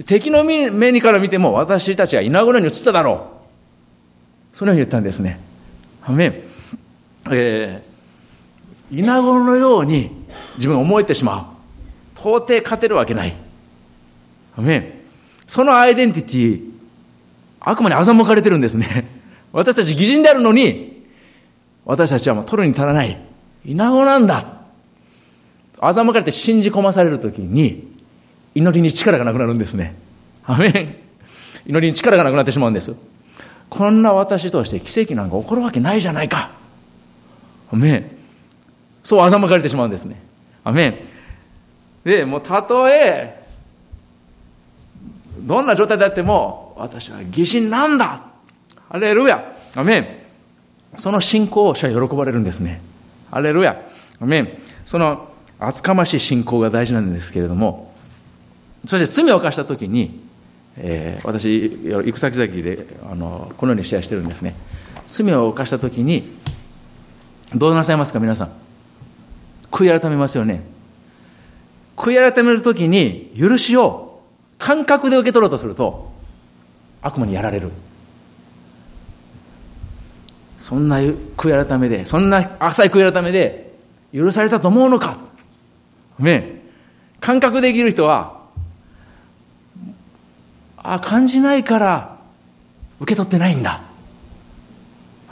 [0.06, 3.28] 敵の目にから見ても私たちは稲子のように映っただろ
[4.54, 4.56] う。
[4.56, 5.40] そのように言ったんですね。
[6.00, 6.42] はめ、
[7.30, 10.17] えー、稲子のように
[10.58, 11.56] 自分思えてしま
[12.16, 12.20] う。
[12.20, 13.34] 到底勝てるわけない。
[14.54, 15.00] はめ、
[15.46, 16.70] そのアイデンティティ、
[17.60, 19.06] 悪魔に欺かれてるんですね。
[19.52, 21.06] 私たち偽人であるのに、
[21.84, 23.18] 私たちはもう取るに足らない。
[23.64, 24.58] 稲子なんだ。
[25.78, 27.96] 欺かれて信じ込まされるときに、
[28.54, 29.94] 祈りに力がなくなるんですね。
[30.44, 30.96] アメン。
[31.66, 32.94] 祈りに力がなくなってしまうんです。
[33.70, 36.50] こんな私として奇跡なんか起こるわけないじゃないか。
[37.70, 38.10] アメン。
[39.04, 40.27] そう欺かれてしまうんですね。
[40.68, 40.98] アメン。
[42.04, 43.42] で、もうたとえ、
[45.40, 48.20] どんな状態であっても、私は疑心なんだ。
[48.90, 49.56] アレルヤ。
[49.74, 50.06] アメン。
[50.98, 52.82] その信仰を主は喜ばれるんですね。
[53.30, 53.80] アレルヤ。
[54.20, 54.48] アメン。
[54.84, 55.28] その
[55.58, 57.94] 厚かましい信仰が大事なんですけれども、
[58.84, 60.20] そして罪を犯した時に、
[60.76, 64.54] えー、私行く先々であのこのようにシェアしてるんですね
[65.06, 66.28] 罪を犯した時に
[67.54, 68.67] どうなさいますか皆さん
[69.70, 70.62] 悔い改めますよね。
[71.96, 74.20] 悔い改める時に許しを
[74.58, 76.12] 感覚で受け取ろうとすると
[77.02, 77.70] 悪魔にやられる。
[80.58, 83.72] そんな悔い改めでそんな浅い悔い改めで
[84.12, 85.18] 許されたと思うのか。
[86.18, 86.58] ね。
[87.20, 88.38] 感覚できる人は
[90.76, 92.16] あ、感じないから
[93.00, 93.82] 受け取ってないんだ。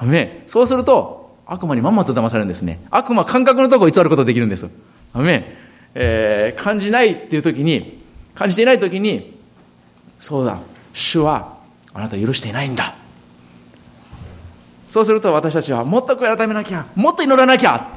[0.03, 1.16] ね、そうすると、
[1.47, 2.81] 悪魔にまんまと騙されるんですね。
[2.91, 4.69] 悪魔感覚のところを偽ることができるんです。
[5.15, 5.57] ね、
[5.95, 8.03] えー、感じないっていう時に、
[8.35, 9.39] 感じていない時に、
[10.19, 10.59] そうだ、
[10.93, 11.57] 主は
[11.95, 12.95] あなた許していないんだ。
[14.89, 17.93] そうすると私たちはもっと悔い改めなきゃ、もっと祈らなきゃ。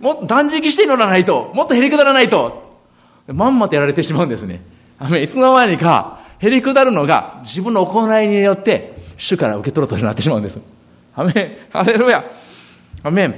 [0.00, 2.70] もっと断食して祈らないと、もっとへりくだらないと。
[3.28, 4.62] まんまとやられてしまうんですね。
[5.22, 10.58] いつの間にか、へりくだるのが自分の行いによって、主から受け取るとなってしまうんです。
[11.14, 11.72] アメン。
[11.72, 12.24] ハレルヤ。
[13.02, 13.34] アメン。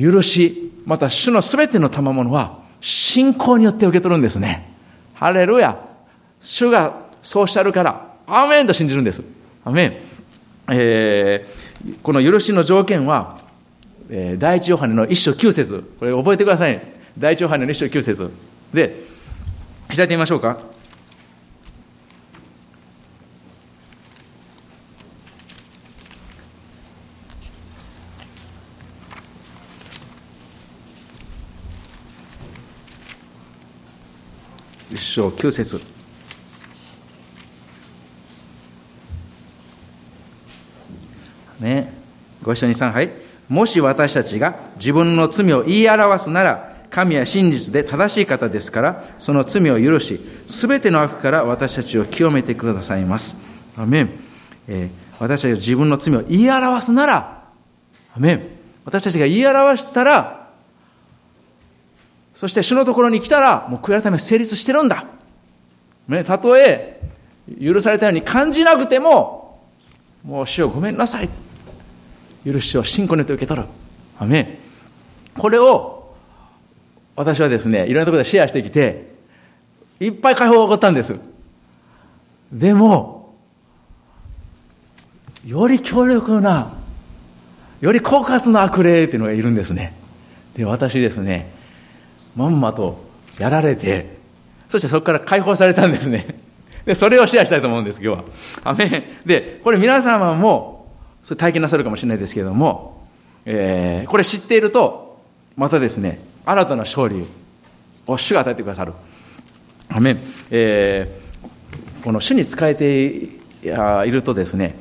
[0.00, 4.70] 許し、また主のすべての賜物は、信仰によって受け取るんですね。
[5.14, 5.78] ハレルヤ。
[6.40, 9.22] 主がそうおっしゃるから、アメンと信じるんです。
[9.64, 9.96] アメン。
[10.70, 13.38] えー、この許しの条件は、
[14.10, 16.80] えー、第一ヨハネの一章九節これ覚えてください。
[17.18, 18.30] 第一ヨハネの一章九節
[18.72, 19.04] で、
[19.88, 20.73] 開いてみましょうか。
[35.06, 35.80] 章九節
[41.60, 41.92] ね
[42.42, 43.10] ご一緒にさんはい
[43.48, 53.44] もし私たちが自分の罪を言い表すなら神は真実で正しい方ですから、その罪を許し、すべての悪から私たちを清めてくださいます。
[53.76, 54.10] アメン。
[54.68, 57.42] えー、私たちが自分の罪を言い表すなら、
[58.16, 58.46] アメン。
[58.84, 60.43] 私たちが言い表したら、
[62.34, 65.04] そして主のところに来たら、もう悔い改め成立してるんだ。
[66.08, 67.00] ね、たとえ、
[67.62, 69.60] 許されたように感じなくても、
[70.24, 71.28] もう主をごめんなさい。
[72.44, 73.66] 許しを信仰によって受け取る。
[74.18, 74.58] アメ。
[75.36, 75.94] これを
[77.16, 79.14] 私はですね、いろんなところでシェアしてきて、
[80.00, 81.14] いっぱい解放が起こったんです。
[82.52, 83.34] でも、
[85.46, 86.72] より強力な、
[87.80, 89.94] より狡猾な悪霊っていうのがいるんですね。
[90.56, 91.50] で、私ですね、
[92.36, 93.02] まんまと
[93.38, 94.16] やられて、
[94.68, 96.26] そしてそこから解放されたんですね。
[96.84, 98.24] で、それをシェアしたいと思うんです、今日は。
[98.64, 100.88] アメで、これ皆様も、
[101.22, 103.06] それ体験なさるかもしれないですけれども、
[103.46, 105.18] えー、これ知っていると、
[105.56, 107.26] またですね、新たな勝利
[108.06, 108.92] を主が与えてくださる。
[109.88, 110.20] アメン
[110.50, 114.76] えー、この主に仕えているとですね、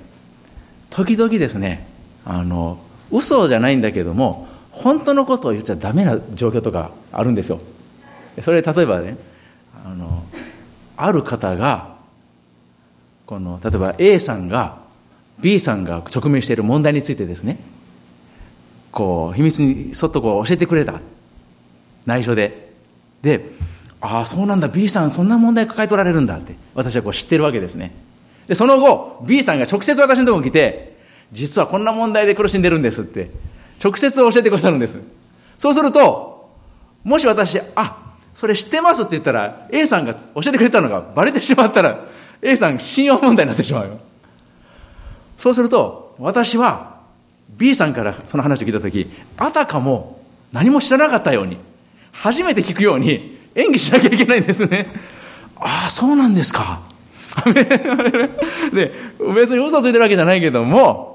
[0.89, 1.88] 時々ですね、
[2.26, 2.80] あの、
[3.12, 7.62] 嘘じゃないんだけども、本当のことを言っちゃダメな状況とかあるんですよ。
[8.42, 9.18] それ例えばね、
[9.86, 10.24] あの、
[10.98, 11.96] ある方が、
[13.26, 14.78] この、例えば A さんが
[15.40, 17.60] B さんが直面している問題についてですね、
[18.92, 21.02] こう、秘密にそっとこう教えてくれた。
[22.06, 22.72] 内緒で。
[23.22, 23.52] で、
[24.02, 27.94] ああ、そうなんだ、B さんそんな問題抱えておられるんだって、私はこう知ってるわけですね。
[28.48, 30.98] で、その後、B さんが直接私のところに来て、
[31.32, 33.32] 実はこんな問題で苦しんでるんですって、
[33.82, 34.96] 直接教えてくださるんです。
[35.58, 36.50] そうすると、
[37.04, 42.06] もし私、あ、それ知ってますって言ったら、A さんが教えてくれたのがバレてしまったら、
[42.42, 44.00] A さん信用問題になってしまうよ。
[45.38, 47.02] そうすると、私は
[47.50, 49.08] B さんからその話を聞いたとき、
[49.38, 51.58] あたかも何も知らなかったように、
[52.12, 54.88] 初めて聞くように演技しなきゃいけないんですね。
[55.58, 56.82] ああ、そうなんですか。
[58.74, 58.92] で、
[59.36, 61.12] 別に嘘ついてるわけじゃないけども、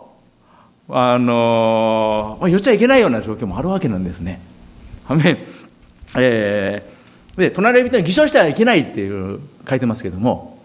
[0.91, 4.41] あのー、言っちゃいけないような状況もあるわけなんですね。
[5.05, 5.37] はめ、
[6.17, 10.63] えー、で、隣人に偽証してはいけないっていう書いてますけども、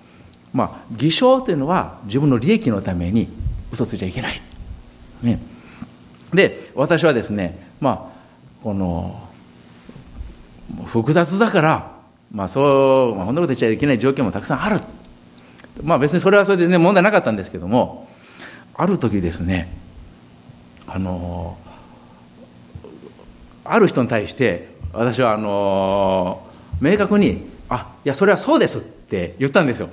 [0.54, 3.28] まあ、偽証というのは自分の利益のために
[3.72, 4.42] 嘘ついちゃいけない。
[5.22, 5.40] ね。
[6.34, 9.20] で、私はですね、まあ、この、
[10.86, 11.92] 複雑だから、
[12.32, 14.80] まあそう、まあ、こんなこと言っちゃいけない状況もたくさんある。
[15.84, 18.08] まあ別にそれはそれでね、問題なかったんですけども、
[18.76, 19.83] ある時ですね、
[20.88, 21.58] あの、
[23.64, 26.46] ある人に対して、私はあの、
[26.82, 29.90] 明確に、あ、いや、それはそうですって言ったんですよ。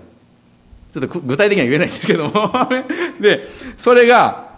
[0.93, 2.53] ちょっと具体的には言えないんですけども
[3.21, 3.47] で、
[3.79, 4.51] それが、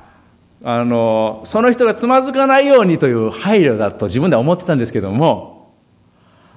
[0.65, 5.73] あの、その人がつまずかないようにという配慮だと自分では思ってたんですけども、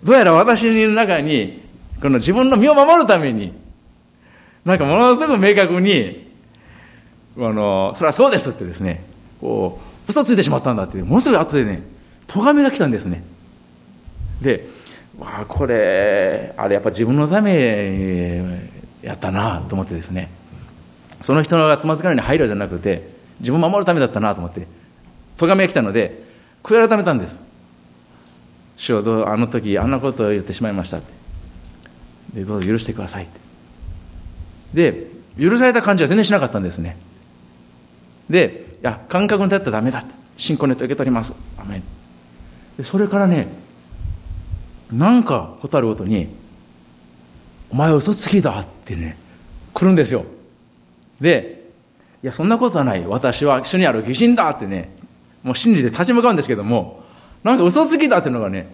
[0.04, 1.62] どうやら私の中に、
[2.02, 3.54] この自分の身を守るために、
[4.64, 6.30] なんかものすごく明確に、
[7.38, 9.04] あの、それはそうですってですね、
[9.46, 11.84] こう、嘘ついてしまったんだって、ものすごい後でね、
[12.26, 13.24] 咎めが来たんですね。
[14.42, 14.68] で、
[15.20, 18.44] わあ、これ、あれやっぱ自分のため
[19.04, 20.30] やったなと思ってですね、
[21.22, 24.68] その人がつまずかないに配慮じゃなくて、自分を守るためだったなと思って
[25.38, 26.24] 咎めが来たので
[26.64, 27.40] 悔い改めたんです。
[28.78, 31.14] 主よどうあの時あんなことを言ってしまいましたって。
[32.34, 33.28] でどうぞ許してくださいっ
[34.74, 34.92] て。
[34.92, 35.08] で
[35.40, 36.98] 許された感じは全然しなかったんですね。
[38.30, 40.04] でや感覚に立ったらダメだ
[40.38, 41.82] 信仰ネット受け取りますアメ
[42.78, 43.48] でそれからね
[44.92, 46.28] なんかことあるごとに
[47.72, 49.18] 「お前嘘つきだ」ってね
[49.74, 50.26] 来るんですよ
[51.20, 51.66] で
[52.26, 53.06] いや、そんなことはない。
[53.06, 54.90] 私は主にある疑心だってね、
[55.44, 57.04] もう真理で立ち向かうんですけども、
[57.44, 58.68] なんか嘘つきだっていうのがね、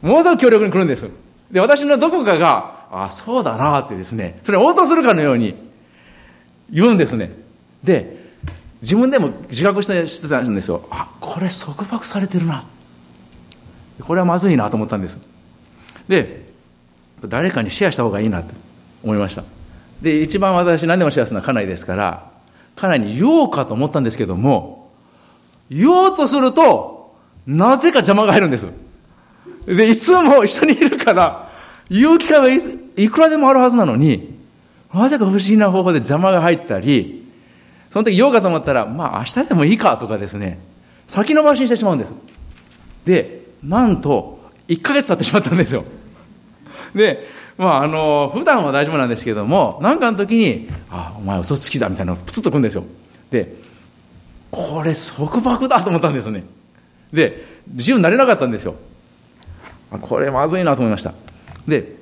[0.00, 1.10] ものすごく強力に来るんです。
[1.50, 5.56] で、私のどこかが、ああ、そうだなってですね、それ応答するかのように
[6.70, 7.32] 言うんですね。
[7.82, 8.23] で、
[8.84, 10.86] 自分でも自覚してしてたんですよ。
[10.90, 12.66] あ、これ束縛されてるな。
[14.02, 15.18] これはまずいなと思ったんです。
[16.06, 16.52] で、
[17.24, 18.52] 誰かにシェアした方がいいなと
[19.02, 19.42] 思いました。
[20.02, 22.30] で、一番私何でもシェアするのは家内ですから、
[22.76, 24.90] 彼に言おうかと思ったんですけども、
[25.70, 27.16] 言おうとすると、
[27.46, 28.66] なぜか邪魔が入るんです。
[29.64, 31.48] で、いつも一緒にいるから、
[31.88, 32.64] 言う機会は
[32.96, 34.38] いくらでもあるはずなのに、
[34.92, 37.23] なぜか不思議な方法で邪魔が入ったり、
[37.94, 40.58] その時言おうかと思ったら、まあ明日でもいいかとかですね、
[41.06, 42.12] 先延ばしにしてしまうんです。
[43.06, 45.84] で、なんと、1ヶ月経ってしまったんですよ。
[46.92, 47.24] で、
[47.56, 52.82] まあ、あの、普段は大丈夫なんですけども、なんかの時に、あ、お前嘘つきだみたいなのプツッとくんですよ。
[53.30, 53.54] で、
[54.50, 56.42] これ束縛だと思ったんですよね。
[57.12, 58.74] で、自由になれなかったんですよ。
[60.00, 61.14] これまずいなと思いました。
[61.68, 61.94] で、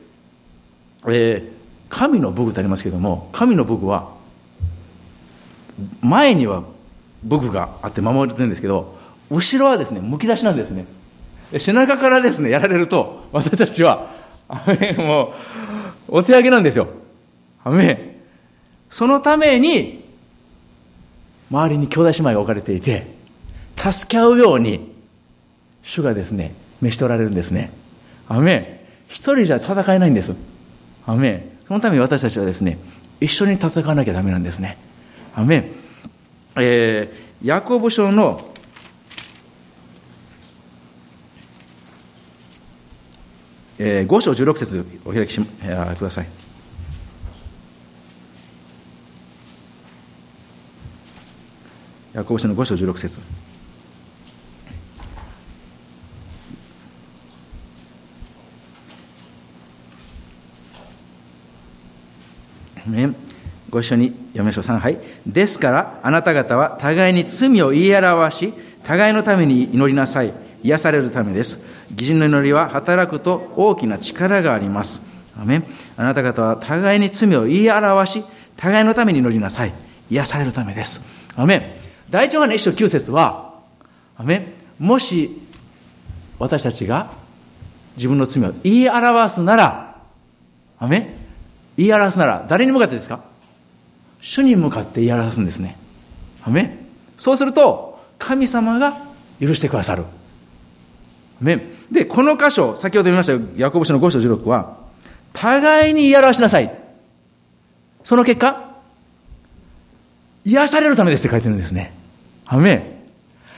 [1.09, 1.51] えー、
[1.91, 4.22] 神の武具ってありますけども、神の武具は、
[6.01, 6.63] 前には
[7.23, 8.97] 武具があって守れてるんですけど、
[9.31, 10.87] 後ろはですね、むき出しなんですね。
[11.59, 14.11] 背中からですね、やられると、私たちは
[14.49, 15.33] アメも
[16.09, 16.89] う、お手上げなんですよ。
[17.65, 18.21] アメ
[18.91, 20.05] そのために、
[21.51, 23.07] 周りに兄弟姉妹が置かれていて、
[23.77, 24.93] 助け合うように、
[25.83, 27.73] 主がですね、召しておられるんですね。
[28.29, 30.35] アメ一人じゃ戦えないんです。
[31.07, 32.79] アメそのために私たちはですね、
[33.21, 34.77] 一緒に戦わなきゃダメなんですね。
[35.35, 35.71] アメ
[36.57, 38.53] えー、ヤコブ書の
[43.79, 46.27] えー、5章16節お開きし、えー、ください。
[52.13, 53.19] ヤコブ書の5章16節。
[62.87, 63.15] ね、
[63.73, 64.65] ご一緒に読みましょう。
[64.65, 64.99] 3杯。
[65.27, 68.53] ですから、あなた方は互いに罪を言い表し、
[68.85, 70.35] 互いのために祈りなさい。
[70.63, 71.67] 癒されるためです。
[71.91, 75.11] 義人の祈りは働くと大きな力があります。
[75.41, 75.63] アメ
[75.97, 78.25] あなた方は互いに罪を言い表し、
[78.59, 79.73] 互いのために祈りなさい。
[80.11, 81.09] 癒されるためです。
[81.35, 83.55] アメ第一ヨハネ一章九節は、
[84.19, 85.41] アメもし
[86.39, 87.11] 私たちが
[87.97, 89.97] 自分の罪を言い表すなら、
[90.79, 91.17] アメ
[91.79, 93.32] 言い表すなら誰に向かってですか？
[94.23, 95.77] 主に向かって言い表すんですね。
[96.45, 96.79] アメ
[97.19, 99.03] そうすると、神様が
[99.41, 100.05] 許してくださる。
[101.91, 104.77] で、この箇所、先ほど言いましたヤコブ書の5章16は、
[105.33, 106.73] 互いに言い表しなさい。
[108.05, 108.71] その結果、
[110.45, 111.93] 癒されるためですって書いてるんですね。
[112.47, 113.01] アメ。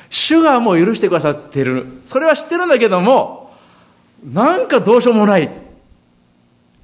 [0.09, 1.87] 主がもう許してくださってる。
[2.07, 3.53] それは知ってるんだけども、
[4.25, 5.51] なんかどうしようもない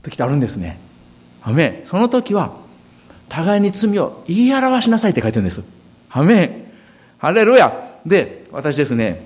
[0.02, 0.78] 時ってあるんですね。
[1.42, 1.80] アメ。
[1.84, 2.59] その時は、
[3.30, 5.62] 互いに罪を言い表しなさいって書いてるんです。
[6.10, 6.64] アメン。
[7.18, 7.72] ハレルヤ。
[8.04, 9.24] で、私ですね、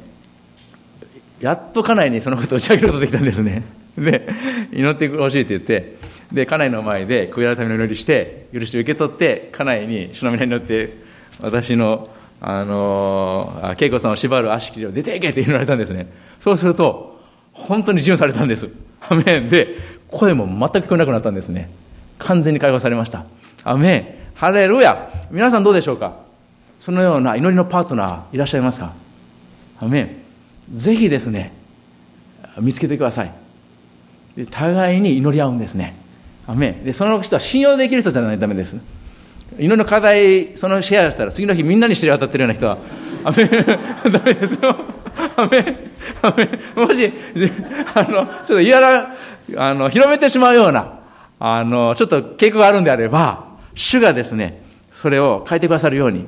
[1.41, 3.63] やっと家内にそのことを打ち上げることができたんですね。
[3.97, 4.29] で、
[4.73, 5.97] 祈ってほしいって言って、
[6.33, 10.99] で、家内の前で悔い改めの祈りして、許しを受け取って、家内に主の皆に乗って、
[11.41, 12.09] 私の、
[12.41, 16.09] あの、恵子さんを縛る足切りを出ていけって言われたんですね。
[16.41, 17.21] そうすると、
[17.53, 18.69] 本当に自由されたんです。
[19.09, 19.49] アメン。
[19.49, 19.77] で、
[20.09, 21.71] 声も全く聞こえなくなったんですね。
[22.19, 23.25] 完全に解放されました。
[23.65, 24.15] アメン。
[24.35, 25.11] ハレルヤ。
[25.31, 26.17] 皆さんどうでしょうか？
[26.79, 28.93] そのような祈りのパートナーいらっしゃいますか？
[29.81, 30.23] アメン。
[30.73, 31.53] ぜひですね、
[32.61, 33.33] 見つけてください。
[34.37, 35.97] で互いに祈り合うんですね。
[36.47, 38.77] アメンでその人は信用できる人じゃないとダメです。
[39.57, 42.77] 祈りの課題、そのシェアしたら次の日みんなに知り渡ってるような人は、
[43.25, 43.51] アメン、
[44.13, 44.77] ダメですよ。
[45.37, 45.77] アメン、
[46.23, 46.45] アメ
[46.77, 47.13] ン、もし、
[47.95, 49.15] あの、ちょっと嫌な、
[49.57, 50.99] あの、広めてしまうような、
[51.39, 54.63] あの、ちょっと傾向があるんであれば、主がですね、
[54.93, 56.27] それを変えてくださるように、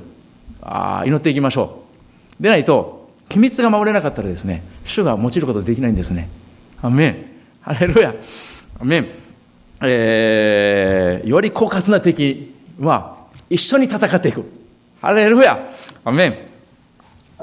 [0.62, 1.84] あ祈っていきましょ
[2.40, 2.42] う。
[2.42, 6.28] でないと、機密が守れなかったらですね、主が用いることできないんですね。
[6.82, 7.26] アメン。
[7.60, 8.14] ハレルヤ。
[8.80, 9.08] アメン。
[9.82, 13.16] えー、より狡猾な敵は
[13.50, 14.44] 一緒に戦っていく。
[15.00, 15.68] ハレルヤ。
[16.04, 16.38] アメン。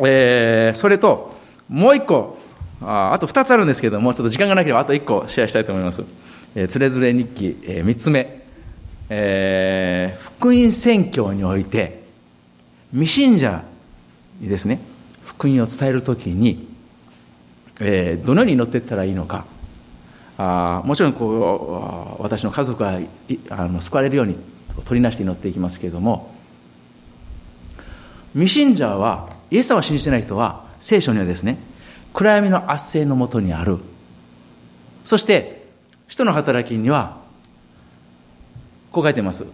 [0.05, 1.35] えー、それと、
[1.69, 2.37] もう一個、
[2.81, 6.03] ああと二つあるんですけども、ちょっと時間がなければあと一個シェアしたいと思います。
[6.55, 8.42] えー、つれづれ日記、えー、三つ目。
[9.09, 12.03] えー、福音宣教において、
[12.91, 13.63] 未信者
[14.39, 14.79] にですね、
[15.25, 16.67] 福音を伝えるときに、
[17.81, 19.45] えー、どのように祈っていったらいいのか。
[20.37, 22.99] あもちろんこう私の家族が
[23.49, 24.35] あの救われるように
[24.85, 26.33] 取りなして祈っていきますけれども
[28.33, 31.57] 未信者はイエス様を信じてない人は聖書にはですね
[32.13, 33.77] 暗闇の圧政のもとにある
[35.05, 35.67] そして
[36.07, 37.21] 使徒の働きには
[38.93, 39.45] こう書いてます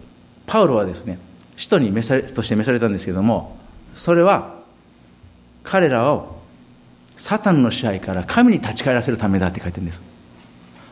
[0.46, 1.18] パウロはですね
[1.56, 3.58] 使徒に召されとして召されたんですけども
[3.96, 4.54] それは
[5.64, 6.38] 彼らを
[7.16, 10.02] サタンの支配から神に立ち返らせるためだって書いてるんです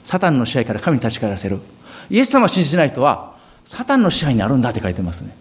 [0.04, 1.60] サタンの支配から神に立ち返らせる。
[2.08, 3.36] イエス様を信じない人は、
[3.66, 5.36] サタンの支配にあるんだって書いてますね。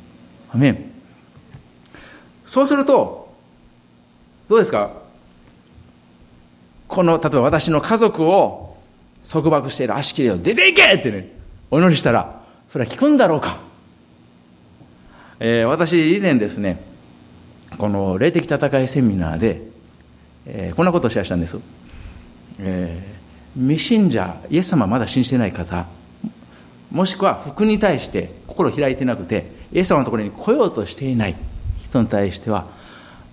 [0.52, 0.92] アメン。
[2.46, 3.34] そうすると、
[4.50, 4.92] どうですか？
[6.90, 8.76] この、例えば私の家族を
[9.32, 11.32] 束縛している足切りを出ていけってね、
[11.72, 12.37] お祈りしたら、
[12.70, 13.58] それは聞くんだろうか？
[15.40, 16.84] えー、私以前ですね、
[17.78, 19.62] この霊的戦いセミナーで、
[20.46, 21.58] えー、こんなことをシェアしたんです。
[22.60, 23.18] えー
[23.58, 25.88] 未信者イエス様まだ信じてない方
[26.92, 31.36] もしくは福に対して心を開いてなくてイエス様のところに来ようとしていない
[31.82, 32.68] 人に対しては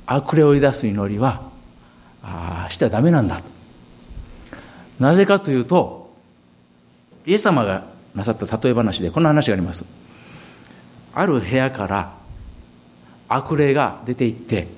[0.06, 1.42] 悪霊を追い出す祈りは
[2.22, 3.42] あしてはダメなんだ
[4.98, 6.10] なぜかというと
[7.26, 7.84] イエス様が
[8.14, 9.84] なさった例え話でこんな話があります
[11.14, 12.14] ある部屋から
[13.28, 14.68] 悪霊が出て行って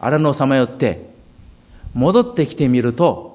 [0.00, 1.08] 荒野をさまよって
[1.94, 3.30] 戻ってきてみると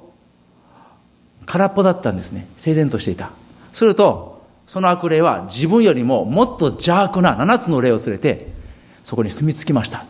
[1.45, 2.47] 空っぽだったんですね。
[2.57, 3.31] 整然としていた。
[3.71, 8.47] すると、その悪霊は自分よりももっと邪悪な7つの霊を連れて、
[9.03, 10.05] そこに住み着きました。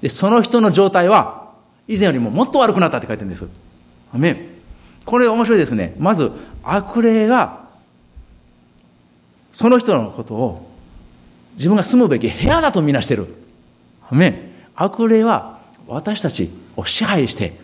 [0.00, 1.52] で、その人の状態は、
[1.86, 3.46] 以前よりももっと悪くなったって書いてるんです。
[4.12, 4.48] アメン。
[5.04, 5.94] これ面白いですね。
[5.98, 6.32] まず、
[6.62, 7.63] 悪霊が、
[9.54, 10.70] その人のことを、
[11.54, 13.32] 自分が住むべき部屋だとみなしてる。
[14.10, 14.52] アメン。
[14.74, 17.54] 悪霊は私たちを支配して、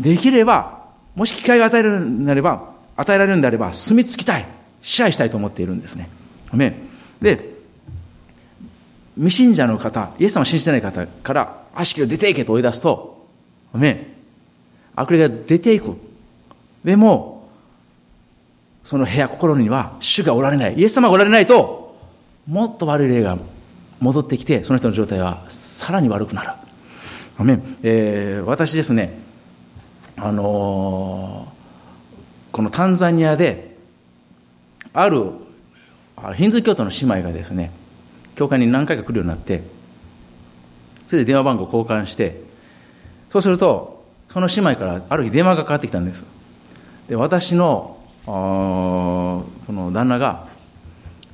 [0.00, 0.82] できれば
[1.14, 4.46] もし機会が与えられるんであれば、与えられるんであれば、住み着きたい、
[4.82, 6.08] 支配したいと思っているんですね。
[7.20, 7.52] で、
[9.14, 13.28] 未信者の方、イエス様を信じてない方から悪しきを出ていけと追い出すと、
[14.96, 15.96] 悪霊が出ていく。
[16.84, 17.31] でも、
[18.84, 20.74] その部屋、心には主がおられない。
[20.74, 21.96] イエス様がおられないと、
[22.46, 23.38] もっと悪い霊が
[24.00, 26.50] 戻ってきて、その人の状態はさらに悪くなる。
[27.82, 29.18] えー、私ですね、
[30.16, 31.52] あの
[32.52, 33.76] このタンザニアで
[34.92, 35.30] ある
[36.36, 37.72] ヒンズー教徒の姉妹がですね
[38.36, 39.62] 教会に何回か来るようになって
[41.06, 42.40] それで電話番号交換して
[43.30, 46.24] そうするとその姉妹からある日電話がかかってきたんです
[47.08, 50.46] で私のこの旦那が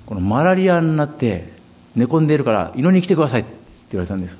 [0.06, 1.52] このマラリアになって
[1.94, 3.50] 寝込んでいるから祈りに来てくださいって
[3.92, 4.38] 言われたんです。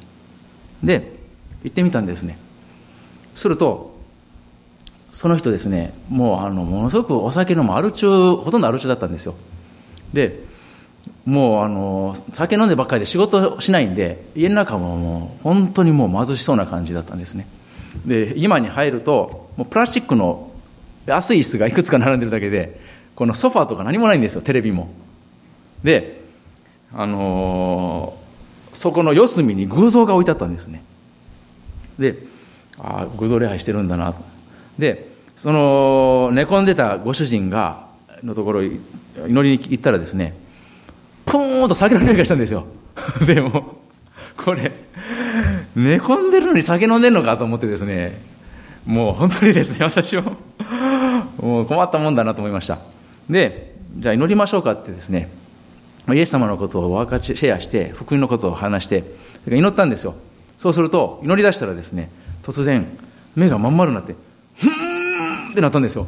[0.82, 1.18] で
[1.64, 2.38] 行ってみたんですね。
[3.34, 3.96] すると
[5.12, 9.34] その人ですねもうあのものすごくお酒のもアル中ほとんどアル中だったんですよ。
[10.12, 10.46] で
[11.24, 17.46] もうあの酒飲んでばっかりで仕事しないんで家の中ももう本当にもう貧しそうな感じだったんですね。
[18.06, 20.47] で今に入るともうプラスチックの
[21.08, 22.80] 安い椅子がいくつか並んでるだけで
[23.14, 24.90] このソファーとか何もないんですよテレビも。
[25.82, 26.20] で
[26.92, 30.82] あのー、そこの四隅に偶像が置いてあったんですね。
[31.98, 32.16] で
[32.78, 34.12] ああ偶像礼拝してるんだな。
[34.12, 34.22] と
[34.78, 37.88] でその寝込んでたご主人が
[38.22, 38.78] のところ祈
[39.26, 40.34] りに行ったらですね
[41.24, 42.66] プーンと酒の匂いがしたんですよ。
[43.26, 43.78] でも
[44.36, 44.72] これ
[45.76, 48.18] 寝込んでるのに酒飲んでるのかと思ってですね
[48.86, 50.36] もう本当にですね私も
[51.40, 52.78] もう困ったもんだなと思いました。
[53.28, 55.30] でじゃあ祈りましょうかってですね
[56.12, 59.04] イエス様のことを分かちシェアして福音のことを話して
[59.46, 60.14] 祈ったんですよ。
[60.56, 62.10] そうすると祈り出したらですね
[62.42, 62.86] 突然
[63.36, 64.14] 目がまん丸になって
[64.56, 66.06] ふーんってなったんですよ。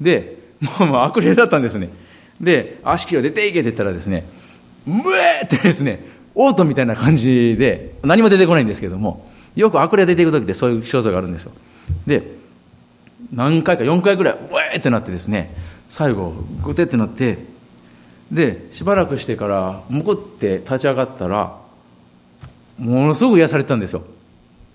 [0.00, 0.38] で
[0.78, 1.90] もうもう悪霊だったんですね。
[2.40, 4.24] で足切りを出ていけって言ったらですね
[4.84, 6.04] ムエーってですね
[6.34, 11.52] オートみたいな感じで何も出てこないんですけどもよく悪霊出ていく時ってそういう症状があるんですよ。
[12.06, 12.22] で
[13.32, 15.54] 何回か4回ぐらいウェーってなってですね
[15.88, 16.30] 最後
[16.62, 17.38] グテってなって
[18.30, 21.58] でしばらくしてから向こって立ち上がったら
[22.78, 24.02] ものすごく癒されてたんですよ。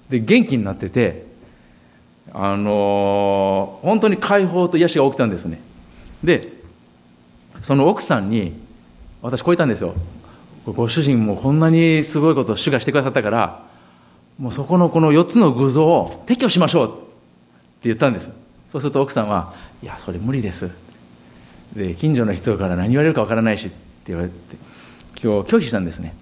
[0.10, 1.26] で元気になってて
[2.34, 5.60] あのー、本当に解放と癒しが起きたんですね。
[6.24, 6.54] で
[7.62, 8.54] その奥さんに
[9.22, 9.93] 私こう言ったんですよ。
[10.66, 13.66] ご主人もこんなにすごいことを主がしてくださったから
[14.38, 16.95] もうそこのこの4つの偶像を撤去しましょうって
[17.84, 18.41] 言ったんです。
[18.72, 19.53] そうすると奥さんは
[19.84, 20.72] 「いやそれ無理です」
[21.76, 23.76] で近所の人から何言われるかわからないしって
[24.07, 24.34] 言われて
[25.22, 26.15] 今日拒否したんですね。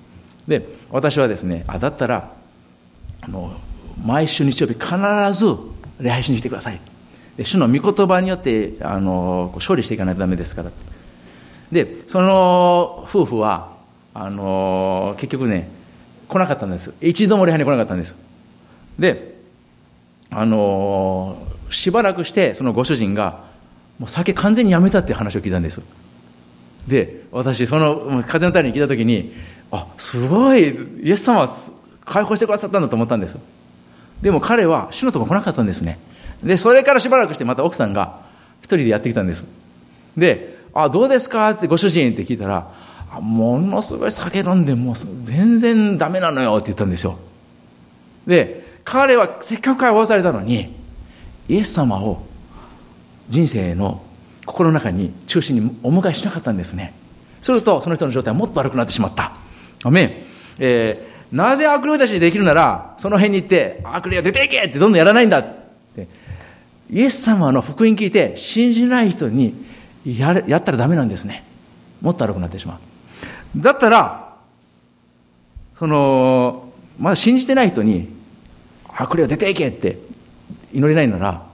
[0.48, 2.32] で私はですねあだったら
[3.22, 3.54] あの
[4.04, 4.88] 毎週日曜日必
[5.34, 5.56] ず
[6.00, 6.82] 礼拝しに来てください。
[7.38, 10.72] で主の御言葉によってあの勝利していかないとダメですから。
[11.72, 13.74] でその夫婦は
[14.16, 15.70] あの結局ね
[16.28, 16.96] 来なかったんです。
[17.00, 18.16] 一度も礼拝に来なかったんです。
[18.98, 19.36] で
[20.32, 21.38] あの
[21.70, 23.44] しばらくしてそのご主人が
[24.00, 25.82] もう酒完全にやめたって話を聞いたんです。
[26.88, 29.34] で私その風の谷に来た時に
[29.72, 31.50] あすごいイエス様は
[32.06, 33.38] 解放してくださったんだと思ったんです。
[34.22, 36.00] でも彼は主のとこ来なかったんですね。
[36.44, 38.20] でそれからしばらくしてまた奥さんが
[38.62, 39.46] 一人でやってきたんです。
[40.18, 42.72] で「あどうですか?」ってご主人って聞いたら
[43.22, 47.20] 「ものすごい酒飲んでもう全然ダメなのよ」って言ったんですよ。
[48.26, 50.79] で彼はせっかく解放されたのに
[51.50, 52.24] イエス様を
[53.28, 54.02] 人生の
[54.46, 56.94] 心の中に中心にお迎えしなかったんですね。
[57.42, 59.32] するとその人の状態はもっと悪くなってしまった。
[59.84, 60.12] アメン、
[60.60, 65.56] えー、なぜ悪霊たちでできるならその辺に行って悪霊は出ていけってどんどんやらないんだっ
[65.96, 66.08] て。
[66.92, 69.54] イエス様の福音聞いて信じない人に
[70.06, 71.44] ややったらダメなんですね。
[72.02, 72.80] もっと悪くなってしま
[73.56, 73.62] う。
[73.62, 74.36] だったら
[75.78, 78.10] そのまだ信じてない人に
[78.88, 80.00] 悪霊を出ていけって
[80.74, 81.46] 祈れないなら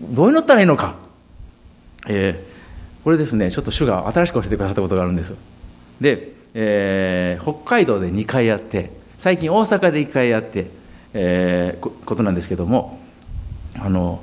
[0.00, 0.94] どう祈ったらいいのか、
[2.08, 5.34] えー、これですねちょっと主が新しく教えてくださったことがあるんです。
[6.00, 10.66] で、えー、北海道で2回やって最近大阪で1回やって、
[11.14, 13.00] えー、ことなんですけども
[13.78, 14.20] あの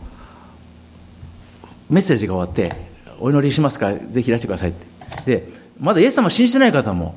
[1.90, 2.76] メッセージが終わって
[3.20, 4.86] 「お祈りしますからぜひいらしてください」って。
[5.26, 7.16] でまだイエス様信じてない方も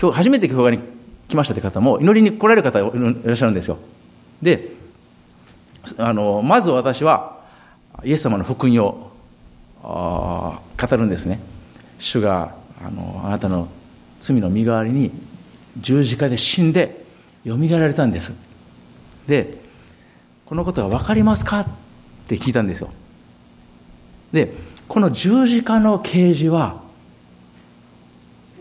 [0.00, 0.82] 今日初めて教会に
[1.28, 2.82] 来ましたって方も祈りに来られる方い
[3.24, 3.78] らっしゃるんですよ。
[4.40, 4.77] で
[5.98, 7.38] あのまず私は
[8.04, 9.10] イエス様の福音を
[9.82, 11.40] 語るんですね。
[11.98, 13.68] 主があのあなたの
[14.20, 15.10] 罪の身代わりに
[15.80, 17.04] 十字架で死んで
[17.44, 18.32] よみがえられたんです。
[19.26, 19.58] で
[20.46, 21.66] このことが分かりますかっ
[22.28, 22.90] て聞いたんですよ。
[24.32, 24.52] で
[24.86, 26.82] この十字架の啓示は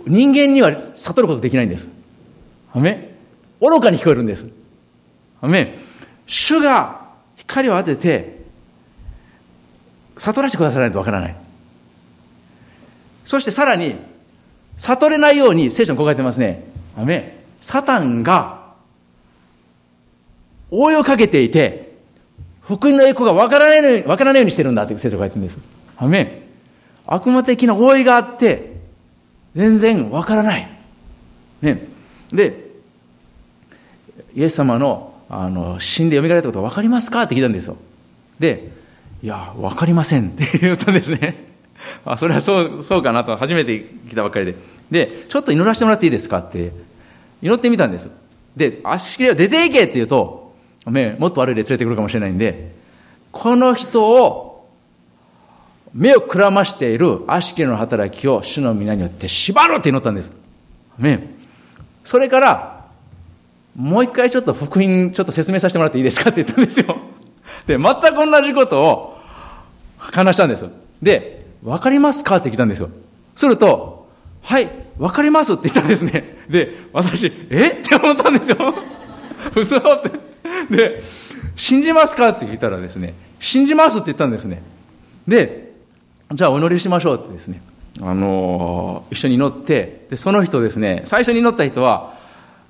[0.05, 1.87] 人間には悟ることできないんです。
[2.73, 3.15] アメ
[3.59, 4.45] 愚かに聞こえるんです。
[5.41, 5.77] アメ
[6.25, 7.06] 主が
[7.47, 8.37] 光を当てて
[10.17, 11.35] 悟らせてくださらないとわからない。
[13.25, 13.95] そしてさらに、
[14.77, 16.63] 悟れないように聖書にこう書かれてますね。
[16.97, 18.67] アメサタンが
[20.71, 21.97] 応用かけていて、
[22.61, 25.57] 福音の栄光がわからないように、わからないようにしてるんだって聖書が書いてるんです。
[25.97, 26.47] アメ
[27.05, 28.77] 悪魔的な覆いがあって、
[29.55, 30.69] 全然わからない。
[31.61, 31.87] ね。
[32.31, 32.67] で、
[34.35, 37.23] イエス様のあの死んで蘇られたこと分かりますか？
[37.23, 37.77] って聞いたんですよ。
[38.39, 38.71] で、
[39.21, 41.45] いや、わかりませんって言ったんですね。
[42.05, 44.55] あそれはそうそうかなと、初めて来たばっかりで。
[44.91, 46.39] で、ちょっと祈らせてもらっていいですか？
[46.39, 46.71] って
[47.41, 48.09] 祈ってみたんです。
[48.55, 50.53] で、足切りを出ていけって言うと、
[50.85, 52.71] もっと悪い例連れてくるかもしれないんで、
[53.31, 54.69] この人を
[55.93, 60.31] 目をくらましている悪しきの働きを主の皆によって縛るって祈ったんです。
[60.97, 61.35] ね。
[62.03, 62.76] それから、
[63.77, 66.97] もう一回ちょっと福音ちょっと説明させてもらっていいですかって言ったんですよ。
[67.67, 69.17] で、全く同じことを
[69.97, 70.65] 話したんです。
[71.01, 72.37] で、わかりますか？
[72.37, 72.89] って聞いたんですよ。
[73.35, 74.09] すると、
[74.41, 74.67] はい、
[74.97, 76.37] わかりますって言ったんですね。
[76.49, 77.67] で、私、え？
[77.67, 78.57] って思ったんですよ。
[79.55, 80.75] 嘘って。
[80.75, 81.03] で、
[81.55, 82.29] 信じますか？
[82.29, 84.63] って聞いたらですね、信じますって言ったんですね。
[85.27, 85.73] で、
[86.33, 87.61] じゃあお祈りしましょうってですね、
[88.01, 92.17] あのー、一緒に祈って、で、その人ですね、最初に祈った人は、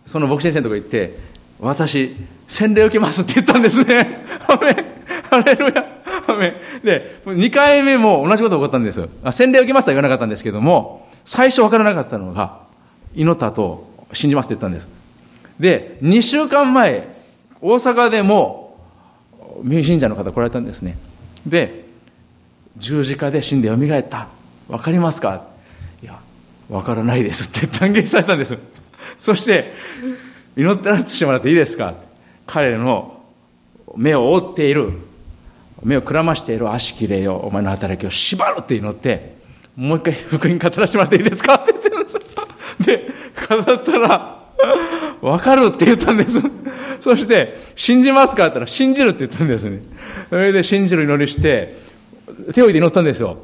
[0.07, 1.17] その牧師先生のとこ行って、
[1.59, 2.15] 私、
[2.47, 4.23] 洗礼受けますって言ったんですね。
[4.47, 4.73] アメ
[5.29, 5.85] ハレルヤ。
[6.27, 9.07] アメで、2回目も同じことが起こったんです。
[9.31, 12.59] 洗礼受けますとは言わなかったんですけども、最初分からなかったのが、
[13.15, 14.87] 祈った後、信じますって言ったんです。
[15.59, 17.07] で、2週間前、
[17.61, 18.79] 大阪でも
[19.61, 20.97] 名、信者の方来られたんですね。
[21.45, 21.85] で、
[22.77, 24.27] 十字架で死んで蘇った。
[24.69, 25.43] わかりますか？
[26.01, 26.17] いや、
[26.69, 28.57] わからないですって断言されたんです。
[29.19, 29.73] そして、
[30.55, 31.95] 祈ってなってしてもらっていいですか？
[32.45, 33.21] 彼の
[33.95, 34.91] 目を覆っている、
[35.83, 39.37] 目をくらましている悪しき霊よ、お前の働きを縛るって祈って、
[39.75, 41.55] もう一回福音語らせてもらっていいですか？
[41.55, 42.21] って言ってるんですよ。
[42.83, 43.11] で、
[43.49, 44.37] 語ったら、
[45.21, 46.39] わかるって言ったんです。
[47.01, 48.47] そして、信じますか？
[48.47, 49.81] って言ったら、信じるって言ったんですね。
[50.29, 51.77] それで信じる祈りして、
[52.53, 53.37] 手を置いて祈ったんですよ。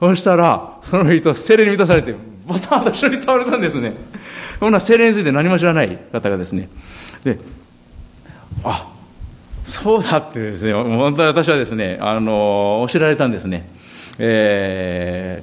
[0.00, 3.94] そしたら、その人、精霊に満たされてる、また私に倒れたんですね。
[4.58, 6.68] そんな精霊について何も知らない方がですね。
[7.24, 7.38] で、
[8.62, 8.92] あ、
[9.64, 13.68] そうだってですね、本当に私はですね、あの、教えられたんですね。
[14.18, 15.42] え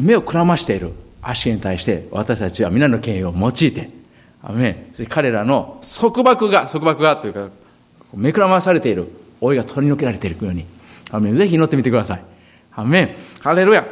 [0.00, 3.90] ー、目をくらましている足に対して私たちは皆の権威を用いて、
[4.42, 7.48] アメ彼らの束縛が、束縛がというか、
[8.14, 9.08] めくらまされている
[9.40, 10.66] 老いが取り除けられているように、
[11.10, 12.24] アメぜひ祈ってみてください。
[12.72, 13.86] アメハレルヤ。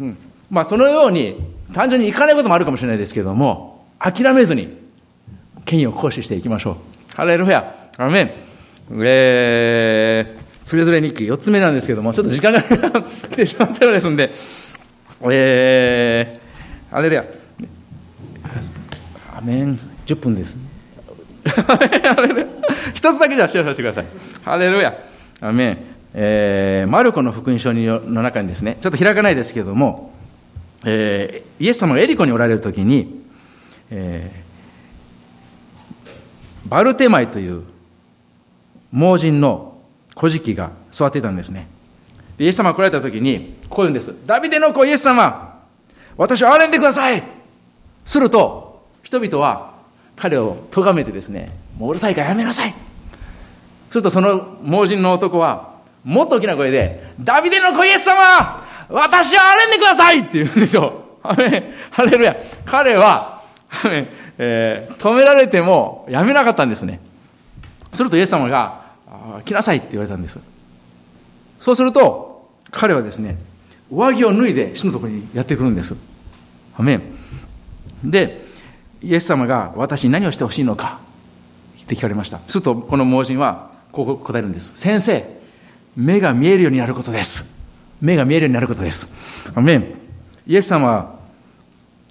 [0.00, 0.16] うん。
[0.50, 4.76] まあ、そのように、単純に行かないこともあるかもしれないですけども、諦めずに、
[5.64, 7.16] 権威を行使していきましょう。
[7.16, 7.88] ハレルヤ。
[7.96, 8.30] アメン。
[9.02, 14.30] えー、つれづれ日記、4つ目なんですけども、ちょっと時間が来てしまったようですんで、
[15.30, 17.24] えー、ハレルヤ。
[19.36, 19.78] アメン。
[20.06, 20.56] 10分です。
[22.94, 24.06] 一つだけじゃシェアさせてください。
[24.44, 24.94] ハレルヤ。
[25.40, 25.78] アメン。
[26.14, 30.13] えー、マルコの福音書の中にですね、ちょっと開かないですけれども、
[30.84, 33.22] えー、イエス様がエリコにおられるときに、
[33.90, 37.62] えー、バルテマイという
[38.92, 39.78] 盲人の
[40.14, 41.68] 小敷が座っていたんですね
[42.38, 42.44] で。
[42.44, 44.14] イエス様が来られたときに、こう言うんです。
[44.26, 45.62] ダビデの子イエス様、
[46.16, 47.22] 私を憐れんでください
[48.04, 49.74] すると、人々は
[50.16, 52.74] 彼を咎めてですね、もううるさいからやめなさい
[53.90, 55.74] するとその盲人の男は、
[56.04, 61.02] もっと大きな声で、ダビデの子イエス様私を憐れんでくださいって言うんですよ。
[61.22, 62.36] あれハレルヤ。
[62.64, 63.42] 彼は、
[64.38, 67.00] えー、止められてもやめなかったんですね。
[67.92, 68.82] するとイエス様が、
[69.44, 70.38] 来なさいって言われたんです。
[71.60, 73.38] そうすると、彼はですね、
[73.90, 75.96] 上着を脱いで死のところにやってくるんです。
[76.76, 77.02] アメン。
[78.04, 78.44] で、
[79.02, 81.00] イエス様が私に何をしてほしいのか
[81.84, 82.38] って聞かれました。
[82.40, 84.76] すると、この盲人はこう答えるんです。
[84.76, 85.24] 先生、
[85.96, 87.53] 目が見えるようになることです。
[88.04, 89.18] 目が見えるようになることです。
[89.54, 89.94] アメン。
[90.46, 91.14] イエス様は、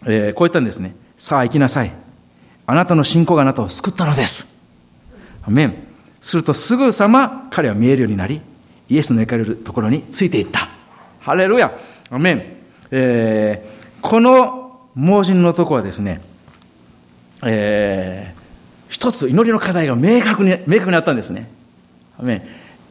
[0.05, 0.95] えー、こう言ったんですね。
[1.17, 1.91] さあ行きなさい。
[2.65, 4.67] あなたの信仰があなたを救ったのです。
[5.43, 5.75] アメン。
[6.19, 8.41] するとすぐさま彼は見えるようになり、
[8.89, 10.67] イエスの行かれるところについていった。
[11.19, 11.71] ハレルヤ。
[12.09, 12.43] アメン。
[12.89, 16.21] えー、この盲人の男はですね、
[17.45, 18.41] えー、
[18.89, 21.51] 一つ祈りの課題が明確に、明確にあったんですね。
[22.17, 22.41] アメン。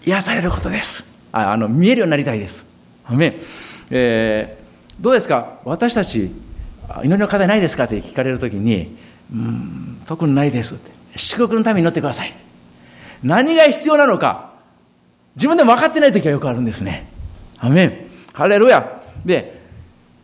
[0.04, 1.26] 癒されることです。
[1.32, 2.71] ああの見えるようになりたいです。
[3.04, 3.38] アメ
[3.90, 5.58] えー、どうですか？
[5.64, 6.30] 私たち、
[7.02, 7.84] 祈りの課題ないですか？
[7.84, 8.96] って聞かれるときに、
[9.32, 10.90] うん、特にないですって。
[11.16, 12.32] 祝福のために祈ってください。
[13.22, 14.52] 何が必要なのか、
[15.36, 17.06] 自分でも分かってないときはよくあるんですね。
[17.58, 18.10] アメン。
[18.32, 19.02] ハレルヤ。
[19.24, 19.60] で、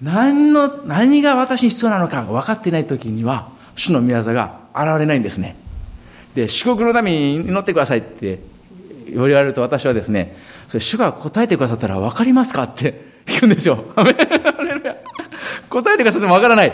[0.01, 5.57] 何の、何が私に必要なのか分かってないときには、主の御業が現れないんですね。
[6.35, 8.39] で、祝福のために祈ってくださいって
[9.11, 10.37] 言われると私はですね、
[10.69, 13.85] それ主が答えてくださったら分かりますかって 聞くんですよ。
[13.97, 16.73] 答えてくださっても分からない。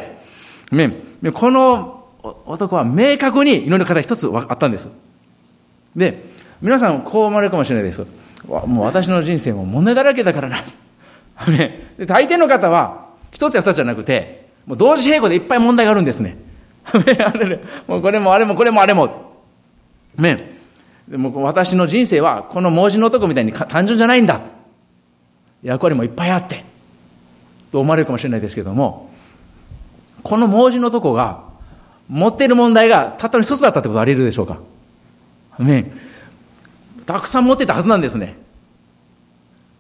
[1.33, 2.05] この
[2.47, 4.89] 男は明確に祈りの課題一つあったんです。
[5.97, 6.27] で、
[6.61, 8.07] 皆さんこう思われるかもしれないです。
[8.49, 10.59] もう私の人生も問題だらけだからな。
[11.97, 16.37] で大抵の方は一つや二つじゃなくて、もう同時並行でいっぱい問題があるんですね。
[17.87, 19.35] もうこれもあれもこれもあれも。
[20.17, 20.54] ね。
[21.09, 24.41] でも私の人生はこの盲人の男みたいに単純じゃないんだ。
[25.63, 26.65] 役割もいっぱいあって、
[27.73, 29.11] と思われるかもしれないですけども、
[30.23, 31.45] この盲人の男が
[32.09, 34.59] 持っている問題がたったの一つだったってことはあり得るでしょうか？
[35.59, 35.93] ね
[37.07, 38.37] たくさん持ってたはずなんですね。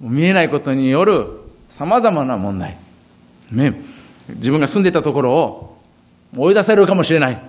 [0.00, 1.26] 見えないことによる
[1.70, 2.76] 様々な問題。
[3.50, 3.80] ね、
[4.28, 5.78] 自分が住んでたところを
[6.36, 7.42] 追い出されるかもしれない。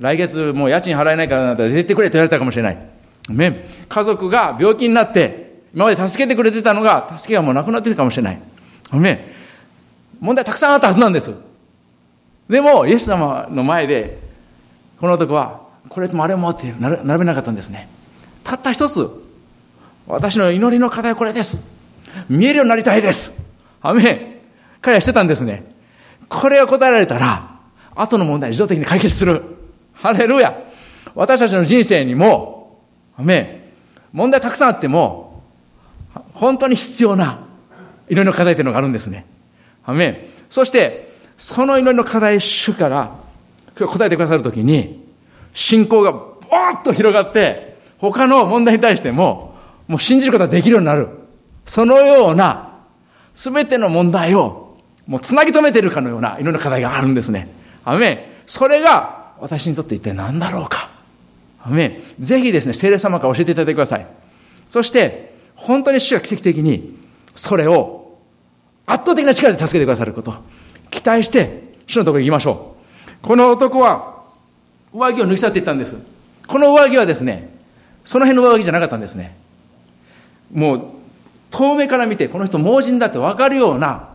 [0.00, 2.78] 来月もう家賃払えないから出てってくれと言われたかもしれない。
[3.28, 8.40] ね、家族が病気になって、今まで助けてくれてたのが、助けがもうなくなってるかもしれない。
[8.94, 9.32] ね、
[10.18, 11.32] 問題たくさんあったはずなんです。
[12.48, 14.18] でも、イエス様の前で、
[15.00, 17.88] この男は、これもあれもって並べなかったんですね。
[18.42, 19.08] たった一つ、
[20.06, 21.78] 私の祈りの課題はこれです。
[22.28, 23.54] 見えるようになりたいです。
[23.82, 24.40] アメ。
[24.80, 25.64] 彼はしてたんですね。
[26.28, 27.50] これを答えられたら、
[27.94, 29.59] 後の問題自動的に解決する。
[30.02, 30.56] ハレルヤ。
[31.14, 32.80] 私たちの人生にも、
[33.16, 33.72] アメ。
[34.12, 35.42] 問題たくさんあっても、
[36.32, 37.40] 本当に必要な
[38.08, 39.26] 祈りの課題というのがあるんですね。
[39.84, 40.30] アメ。
[40.48, 43.12] そして、その祈りの課題主から
[43.76, 45.06] 答えてくださるときに、
[45.52, 49.54] 信仰がボーッと広がって、他の問題に対しても、
[49.86, 51.08] もう信じることができるようになる。
[51.66, 52.78] そのような、
[53.34, 57.48] すべての問題を、もうつなぎ止めてるかのような祈りの課題があるんですね。
[57.84, 58.32] アメ。
[58.46, 60.90] それが、私にとって一体何だろうか？
[61.62, 62.02] アメン。
[62.18, 64.06] ぜひですね、聖霊様から教えていただいてください。
[64.68, 66.96] そして、本当に主が奇跡的に、
[67.34, 68.18] それを、
[68.86, 70.34] 圧倒的な力で助けてくださること。
[70.90, 72.76] 期待して、主のところに行きましょ
[73.22, 73.26] う。
[73.26, 74.22] この男は、
[74.92, 75.96] 上着を抜き去っていったんです。
[76.46, 77.50] この上着はですね、
[78.04, 79.36] その辺の上着じゃなかったんですね。
[80.52, 80.84] もう、
[81.50, 84.08] 遠目から見て、この人盲人だって分かるような、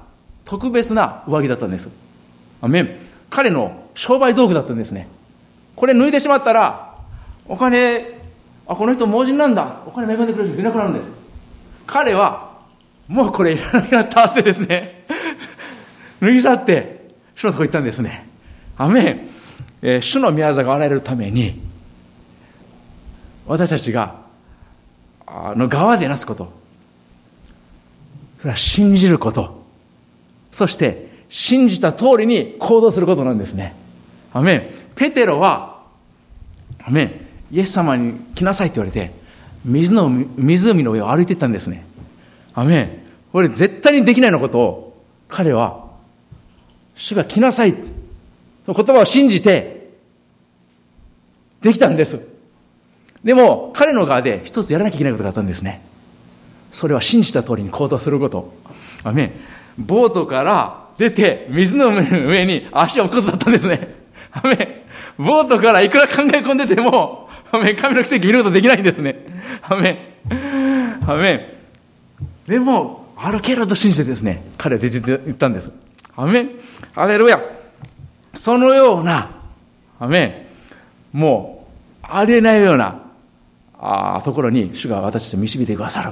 [0.45, 1.89] 特別な上着だったんです。
[2.61, 3.05] アメン。
[3.30, 5.07] 彼の商売道具だったんですね。
[5.76, 6.95] これ脱いでしまったら、
[7.47, 8.19] お金、
[8.67, 9.82] あ、この人盲人なんだ。
[9.86, 11.09] お金恵んでくれる人いなくなるんです。
[11.86, 12.55] 彼は、
[13.07, 15.05] もうこれいらなくなったってですね、
[16.21, 18.28] 脱ぎ去って、主のとこ行ったんですね。
[18.78, 19.30] アメン。
[19.82, 21.61] えー、主の宮座が現れるために、
[23.45, 24.15] 私たちが、
[25.28, 26.51] あの側でなすこと。
[28.39, 29.63] それは信じること。
[30.51, 33.76] そして、信じた通りに行動することなんですね。
[34.34, 34.69] アメン。
[34.95, 35.82] ペテロは、
[36.84, 37.26] アメン。
[37.51, 39.11] イエス様に来なさいって言われて、
[39.63, 41.86] 水の、湖の上を歩いていったんですね。
[42.53, 42.89] アメン。
[43.32, 45.86] これ絶対にできないのことを、彼は、
[46.95, 47.76] 主が来なさい。
[48.65, 49.89] その言葉を信じて、
[51.61, 52.28] できたんです。
[53.23, 55.82] でも、彼の側で一つやらなきゃいけないことがあったんですね。
[56.71, 58.53] それは信じた通りに行動すること。
[59.03, 59.32] アメン。
[59.78, 63.96] ボートから出て、水の上に足を置くことだったんですね。
[64.32, 64.86] アメ。
[65.18, 67.74] ボートからいくら考え込んでても、アメ。
[67.74, 69.16] 神の奇跡見ることできないんですね。
[69.64, 70.16] アメ。
[71.08, 71.56] アメ。
[72.48, 75.72] でも、歩けると信じてですね、彼は出て行ったんです。
[76.16, 76.50] アメン。
[76.93, 77.39] ハレルヤ。
[78.34, 79.30] そのような、
[80.00, 80.48] アメ。
[81.14, 81.68] も
[82.04, 83.02] う、ありえないような、
[83.80, 86.12] あところに主が私たちを導いてくださる。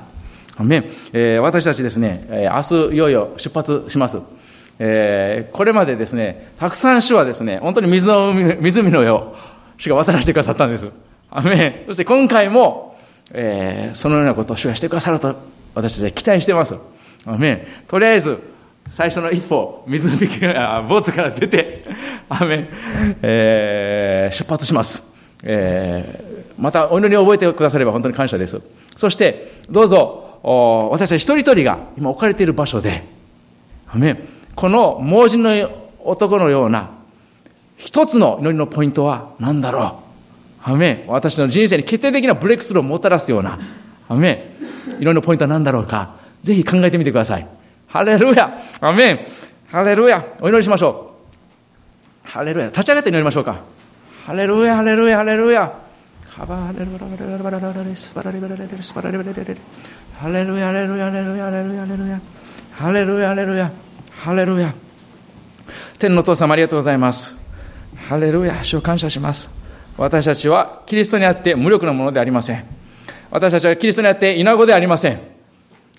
[0.57, 0.89] アメ。
[1.11, 4.19] えー、私たちですね、えー、明日いよいよ出発します。
[4.79, 9.35] えー、これまでですね、たくさん主はですね、本当に水の湖の上を
[9.77, 10.87] 主が渡らせてくださったんです。
[11.29, 11.83] アメ。
[11.87, 12.97] そして今回も、
[13.31, 15.35] えー、そのようなことを主がしてくださると
[15.75, 16.75] 私たちは期待しています。
[17.25, 17.65] アメ。
[17.87, 18.39] とりあえず、
[18.89, 21.85] 最初の一歩、湖からボートから出て、
[22.29, 22.69] アメ、
[23.21, 25.17] えー、出発します。
[25.43, 28.61] えー、またお祈りを覚えてくだされば本当に感謝です。
[28.95, 30.39] そして、どうぞ、
[30.91, 33.03] 私たち一人一人が今置かれている場所で、
[33.87, 34.19] アメ、
[34.55, 35.51] この盲人の
[35.99, 36.91] 男のような
[37.77, 40.03] 一つの祈りのポイントは何だろ
[40.65, 40.69] う？
[40.71, 41.07] アメン。
[41.07, 43.59] 私の人生に決定的なブレイクスルーをもたらすような、
[44.07, 44.55] アメ
[44.91, 44.93] ン。
[44.95, 46.15] 祈りのポイントは何だろうか？
[46.43, 47.47] ぜひ考えてみてください。
[47.87, 49.19] ハレルヤアメン
[49.67, 51.15] ハレルヤお祈りしましょ
[52.25, 52.27] う。
[52.27, 53.61] ハレルヤ立ち上がって祈りましょうか。
[54.25, 55.73] ハレルヤハレルヤハレルヤ
[56.29, 59.57] ハバハレルバレルバレルバレルスバレルバレルスバレルバレル
[60.17, 62.21] ハレルヤハレルヤハレルヤハレルヤハレルヤハレルヤ
[62.71, 63.71] ハレルヤハレルヤ
[64.21, 64.73] ハレルヤ
[65.99, 67.41] 天のお父様ありがとうございます。
[68.07, 69.49] ハレルヤ主を感謝します。
[69.97, 72.65] 私たちはキリストにあって無力なものでありません。
[73.29, 75.19] 私たちはキリストにあって稲子でありません。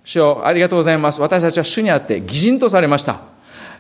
[0.05, 1.21] 主よありがとうございます。
[1.21, 3.21] 私たちは主にあって義人とされました。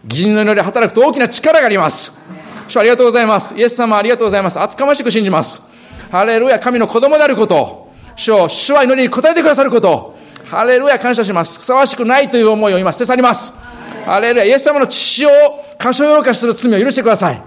[0.08, 2.20] 義人の祈り働くと大きな力があります。
[2.68, 3.58] 主ありがとうございます。
[3.58, 4.60] イエス様ありがとうございます。
[4.60, 5.62] 厚かましく信じます。
[6.10, 7.92] ハレルヤ、神の子供であること。
[8.16, 10.16] 主を、主は祈りに応えてくださること。
[10.44, 11.58] ハレルヤ、感謝します。
[11.58, 13.73] ふさわしくないという思いを今捨て去ります。
[14.04, 14.44] ハレルヤ。
[14.44, 15.30] イエス様の父を
[15.78, 17.42] 過小評価する罪を許してください。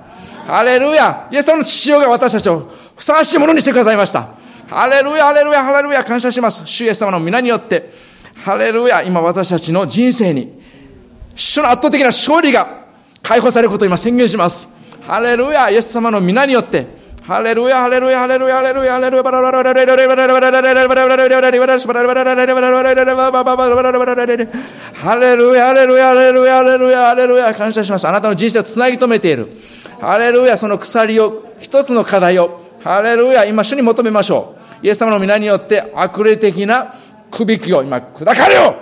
[0.46, 1.28] ハレルヤ。
[1.32, 4.28] イエス様の父親が私たちをふさわしいものにしてくださいました。
[4.68, 6.66] ハレルヤ、ハレルヤ、ハレルヤ、感謝します。
[6.66, 7.92] 主イエス様の皆によって、
[8.44, 10.62] ハレルヤ、今私たちの人生に、
[11.36, 12.86] 主の圧倒的な勝利が
[13.22, 14.78] 解放されることを今宣言します。
[15.02, 16.97] ハレルヤ、イエス様の皆によって、
[17.28, 20.16] ハレルヤ、ハレルヤ、ハレルヤ、ハレルヤ、ハレルヤ、ハレルヤ、ハレルヤ、ハレ
[25.36, 28.08] ルヤ、ハレルヤ、ハレルヤ、ハレルヤ、ハレルヤ、感謝します。
[28.08, 29.50] あなたの人生をつなぎ止めている。
[30.00, 34.86] ハレルヤ、その鎖を、一つの課題を、ハレルヤ、今主に求めましょう。
[34.86, 36.96] イエス様の皆によって悪霊的な
[37.30, 38.74] ヤハきを今砕かれよ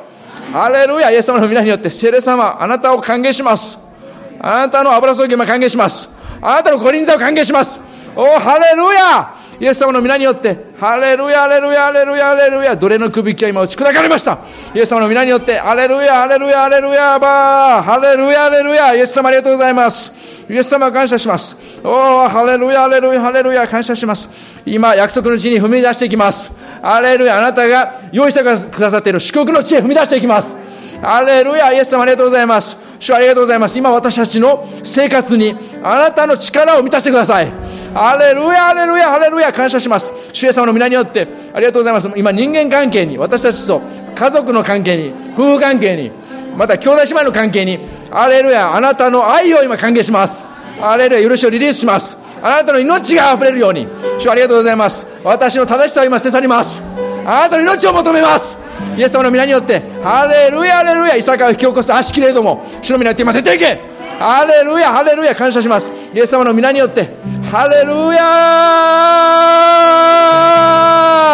[0.53, 3.91] ハレルヤ、イエス様の皆によって、レル様、あなたを歓迎します。
[4.39, 6.15] あなたの油ルヤを今歓迎します。
[6.39, 7.94] あなたの五輪座を歓迎します。
[8.16, 14.39] おハレルヤイエス様の皆によって、ハレルヤ、ハレルヤ、ハレルヤ、ハレルヤ、奴隷の首引きは今打ち砕かれました。
[14.74, 20.43] イエス様の皆によって、ハレルヤ、ハレルヤ、ハレルヤ、バー、ハレルヤ、ハレルヤ、イエス様ありがとうございます。
[20.49, 21.80] イエス様感謝します。
[21.84, 24.30] おハレルヤ、ハレルヤ、ハレルヤ、感謝します。
[24.66, 26.59] 今、約束の地に踏み出していきます。
[26.82, 28.45] ハレルヤ、あなたが用意してく
[28.80, 30.57] ださっている祝福の地へ踏み出していきます。
[31.01, 32.78] ハレルヤ、イエス様ありがとうございます。
[32.99, 33.77] 主ありがとうございます。
[33.77, 37.51] 今私たちの生活にあなたの力を満たしてください。
[37.93, 40.11] ハレルヤ、ハレルヤ、ハレルヤ、感謝します。
[40.33, 42.09] 主イエス様の皆によって、ありがとうございます。
[42.15, 43.81] 今人間関係に、私たちと
[44.13, 46.11] 家族の関係に、夫婦関係に、
[46.57, 47.79] また兄弟姉妹の関係に、
[48.11, 50.45] ハレルヤ、あなたの愛を今歓迎します。
[50.79, 52.17] ハレルヤ、許しをリリースします。
[52.41, 53.87] あなたの命が溢れるように、
[54.19, 55.19] 主ありがとうございます。
[55.23, 57.04] 私の正しさを今捨て去ります。
[57.26, 58.57] あなたの命を求めます。
[58.95, 63.82] イエス様の皆によって、ハレルヤ、ハレルヤ、イサカを引き起こす足切れども、主の皆によって今出ていけ
[64.19, 65.91] ハレルヤ、ハレルヤ、感謝します。
[66.13, 67.09] イエス様の皆によって、
[67.51, 68.26] ハレルヤ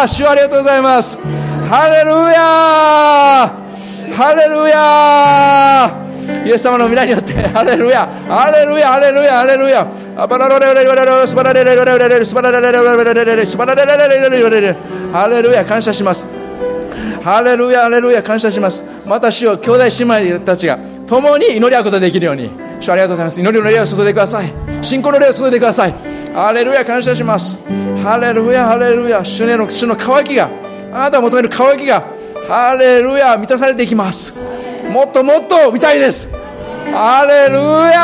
[0.08, 1.18] 主ありがとうございます。
[1.68, 3.62] ハレルヤ
[4.14, 6.11] ハレルヤ
[6.44, 14.76] イエス様の皆によって、 ハレルヤ、ハレルヤ、ハレルヤ、ハレルヤ、アバラレレレレレスバラレレレレレスバラレレレレレレスバラレレレレレレ
[15.12, 16.26] ハレルヤ、感謝します。
[17.22, 18.82] ハレルヤ、ハレルヤ、感謝します。
[19.06, 22.50] また主よ、兄弟姉妹たちが共に祈り合うことができるように、
[22.80, 23.40] 主ありがとうございます。
[23.40, 24.52] 祈りの霊を注いでください。
[24.82, 25.94] 信仰の霊を注いでください。
[26.34, 27.58] ハレルヤ、感謝します。
[28.02, 30.50] ハレルヤ、ハレルヤ、主の主の渇きが、
[30.92, 32.02] あなたが求める渇きが、
[32.48, 34.51] ハレルヤ、満たされていきます。
[34.90, 36.28] もっともっと見たいです。
[36.92, 37.56] ハレル
[37.90, 38.02] ヤ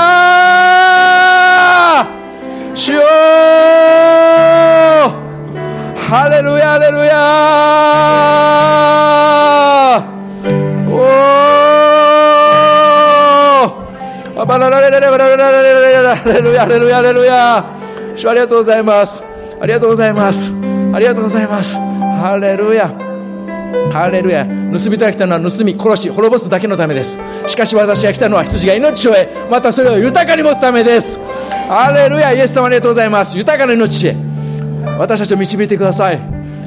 [2.74, 3.00] 主よ
[6.08, 7.12] ハレルヤハレルヤ
[10.88, 10.90] お
[14.40, 17.62] おバララレレレバララレレレレハレルヤレルヤレルヤ
[18.16, 19.22] 主ありがとうございます
[19.60, 20.50] ありがとうございます
[20.94, 22.88] ありがとうございますハレルヤ
[23.92, 27.18] ハレルヤ盗人が来たのは盗み殺し滅ぼすだけのためです。
[27.46, 31.18] しかし私が来たのは羊が命を得またそれを豊かに持つためです。
[31.68, 33.36] ハレルヤイエス様ありがとうございます。
[33.36, 34.16] 豊かな命へ。
[34.98, 36.20] 私たちを導いてください。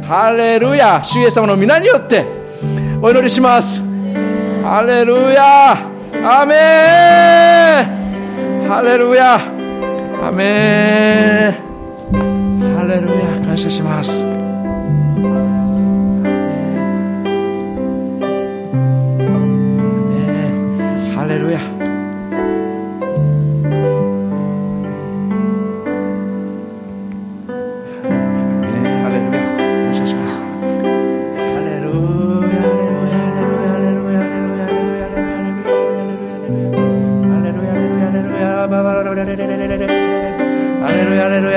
[0.04, 2.26] ハレルヤ主イエス様の皆によって
[3.02, 3.82] お祈りします。
[4.64, 5.72] ハレルヤ
[6.24, 6.56] アメ
[8.66, 9.36] ンハレルヤ
[10.22, 11.72] アメン
[12.76, 14.51] ハレルヤ感謝します。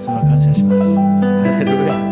[0.00, 2.00] イエス様感謝します。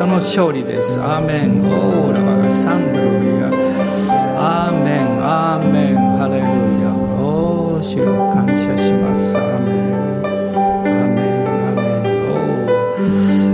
[0.00, 0.98] 様あなたの勝利です。
[0.98, 1.62] アーメン。
[1.62, 3.48] オーラバがサンドロリア
[4.38, 5.22] アーメン。
[5.22, 5.96] アーメン。
[6.16, 6.44] ハレル
[6.80, 6.88] ヤ。
[7.22, 9.36] おー主よ感謝します。
[9.36, 9.92] アーメン。
[10.54, 11.44] アーメン。
[11.66, 12.32] アーメン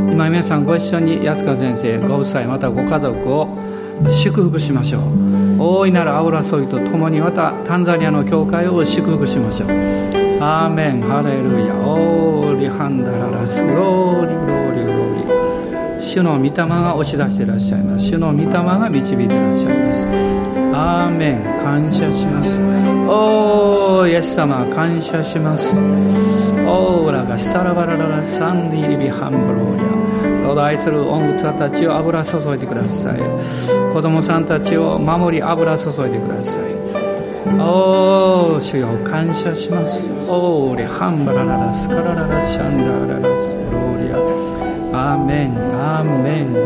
[0.09, 3.49] おー今皆さんご一緒に安川先生ご夫妻またご家族を
[4.11, 5.03] 祝福しましょう。
[5.59, 9.71] 大いなる油注ぎとともにまたタンザニアの教会を祝福しましょう。
[10.41, 11.01] アーメン。
[11.03, 11.75] ハレルヤ。
[11.75, 13.61] オーリハンダララス。
[13.63, 14.36] ローリ
[16.17, 18.07] 主の御霊が押し出していらっしゃいます。
[18.07, 20.07] 主の御霊が導いていらっしゃいます。
[20.73, 21.43] アーメン。
[21.63, 22.59] 感謝します。
[23.07, 25.79] おーイエス様感謝します。
[25.79, 30.47] オーラがサラバラララサンディリビハンブローリア。
[30.47, 33.21] どうぞ愛する恩器たちを油注いでください。
[33.93, 36.63] 子供さんたちを守り油注いでください。
[37.61, 40.11] おー主よ感謝します。
[40.29, 45.13] オーレハンバラララスカラララシャンダーララスローリア。
[45.13, 45.66] アーメン。
[45.97, 46.66] Amém.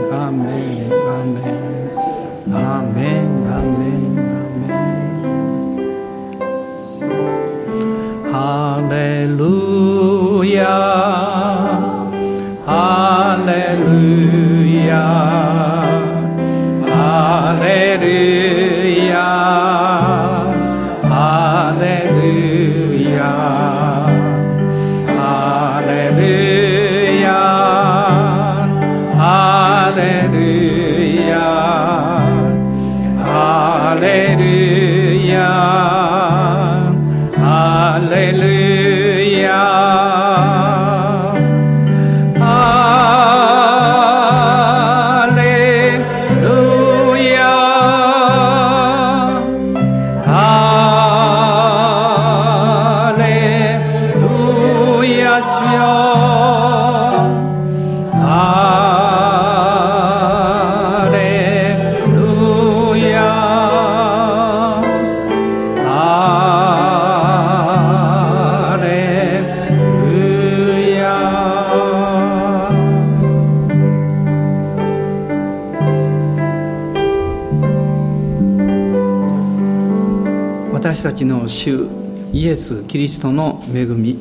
[81.21, 81.87] ちの主
[82.33, 84.18] イエス・キリストの恵み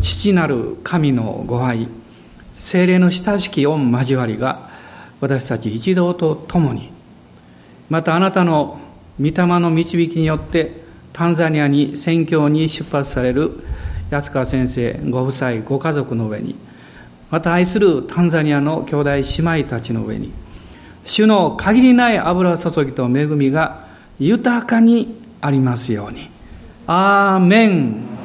[0.00, 1.88] 父なる神のご愛
[2.54, 4.70] 精霊の親しき御交わりが
[5.20, 6.92] 私たち一同と共に
[7.90, 8.78] またあなたの
[9.20, 10.80] 御霊の導きによって
[11.12, 13.58] タンザニアに宣教に出発される
[14.10, 16.54] 安川先生ご夫妻ご家族の上に
[17.30, 20.32] また愛するタンザニアの兄弟姉妹たちの上に
[21.04, 23.88] 主の限りない油注ぎと恵みが
[24.20, 26.30] 豊かにありますように。
[26.86, 28.17] アーメン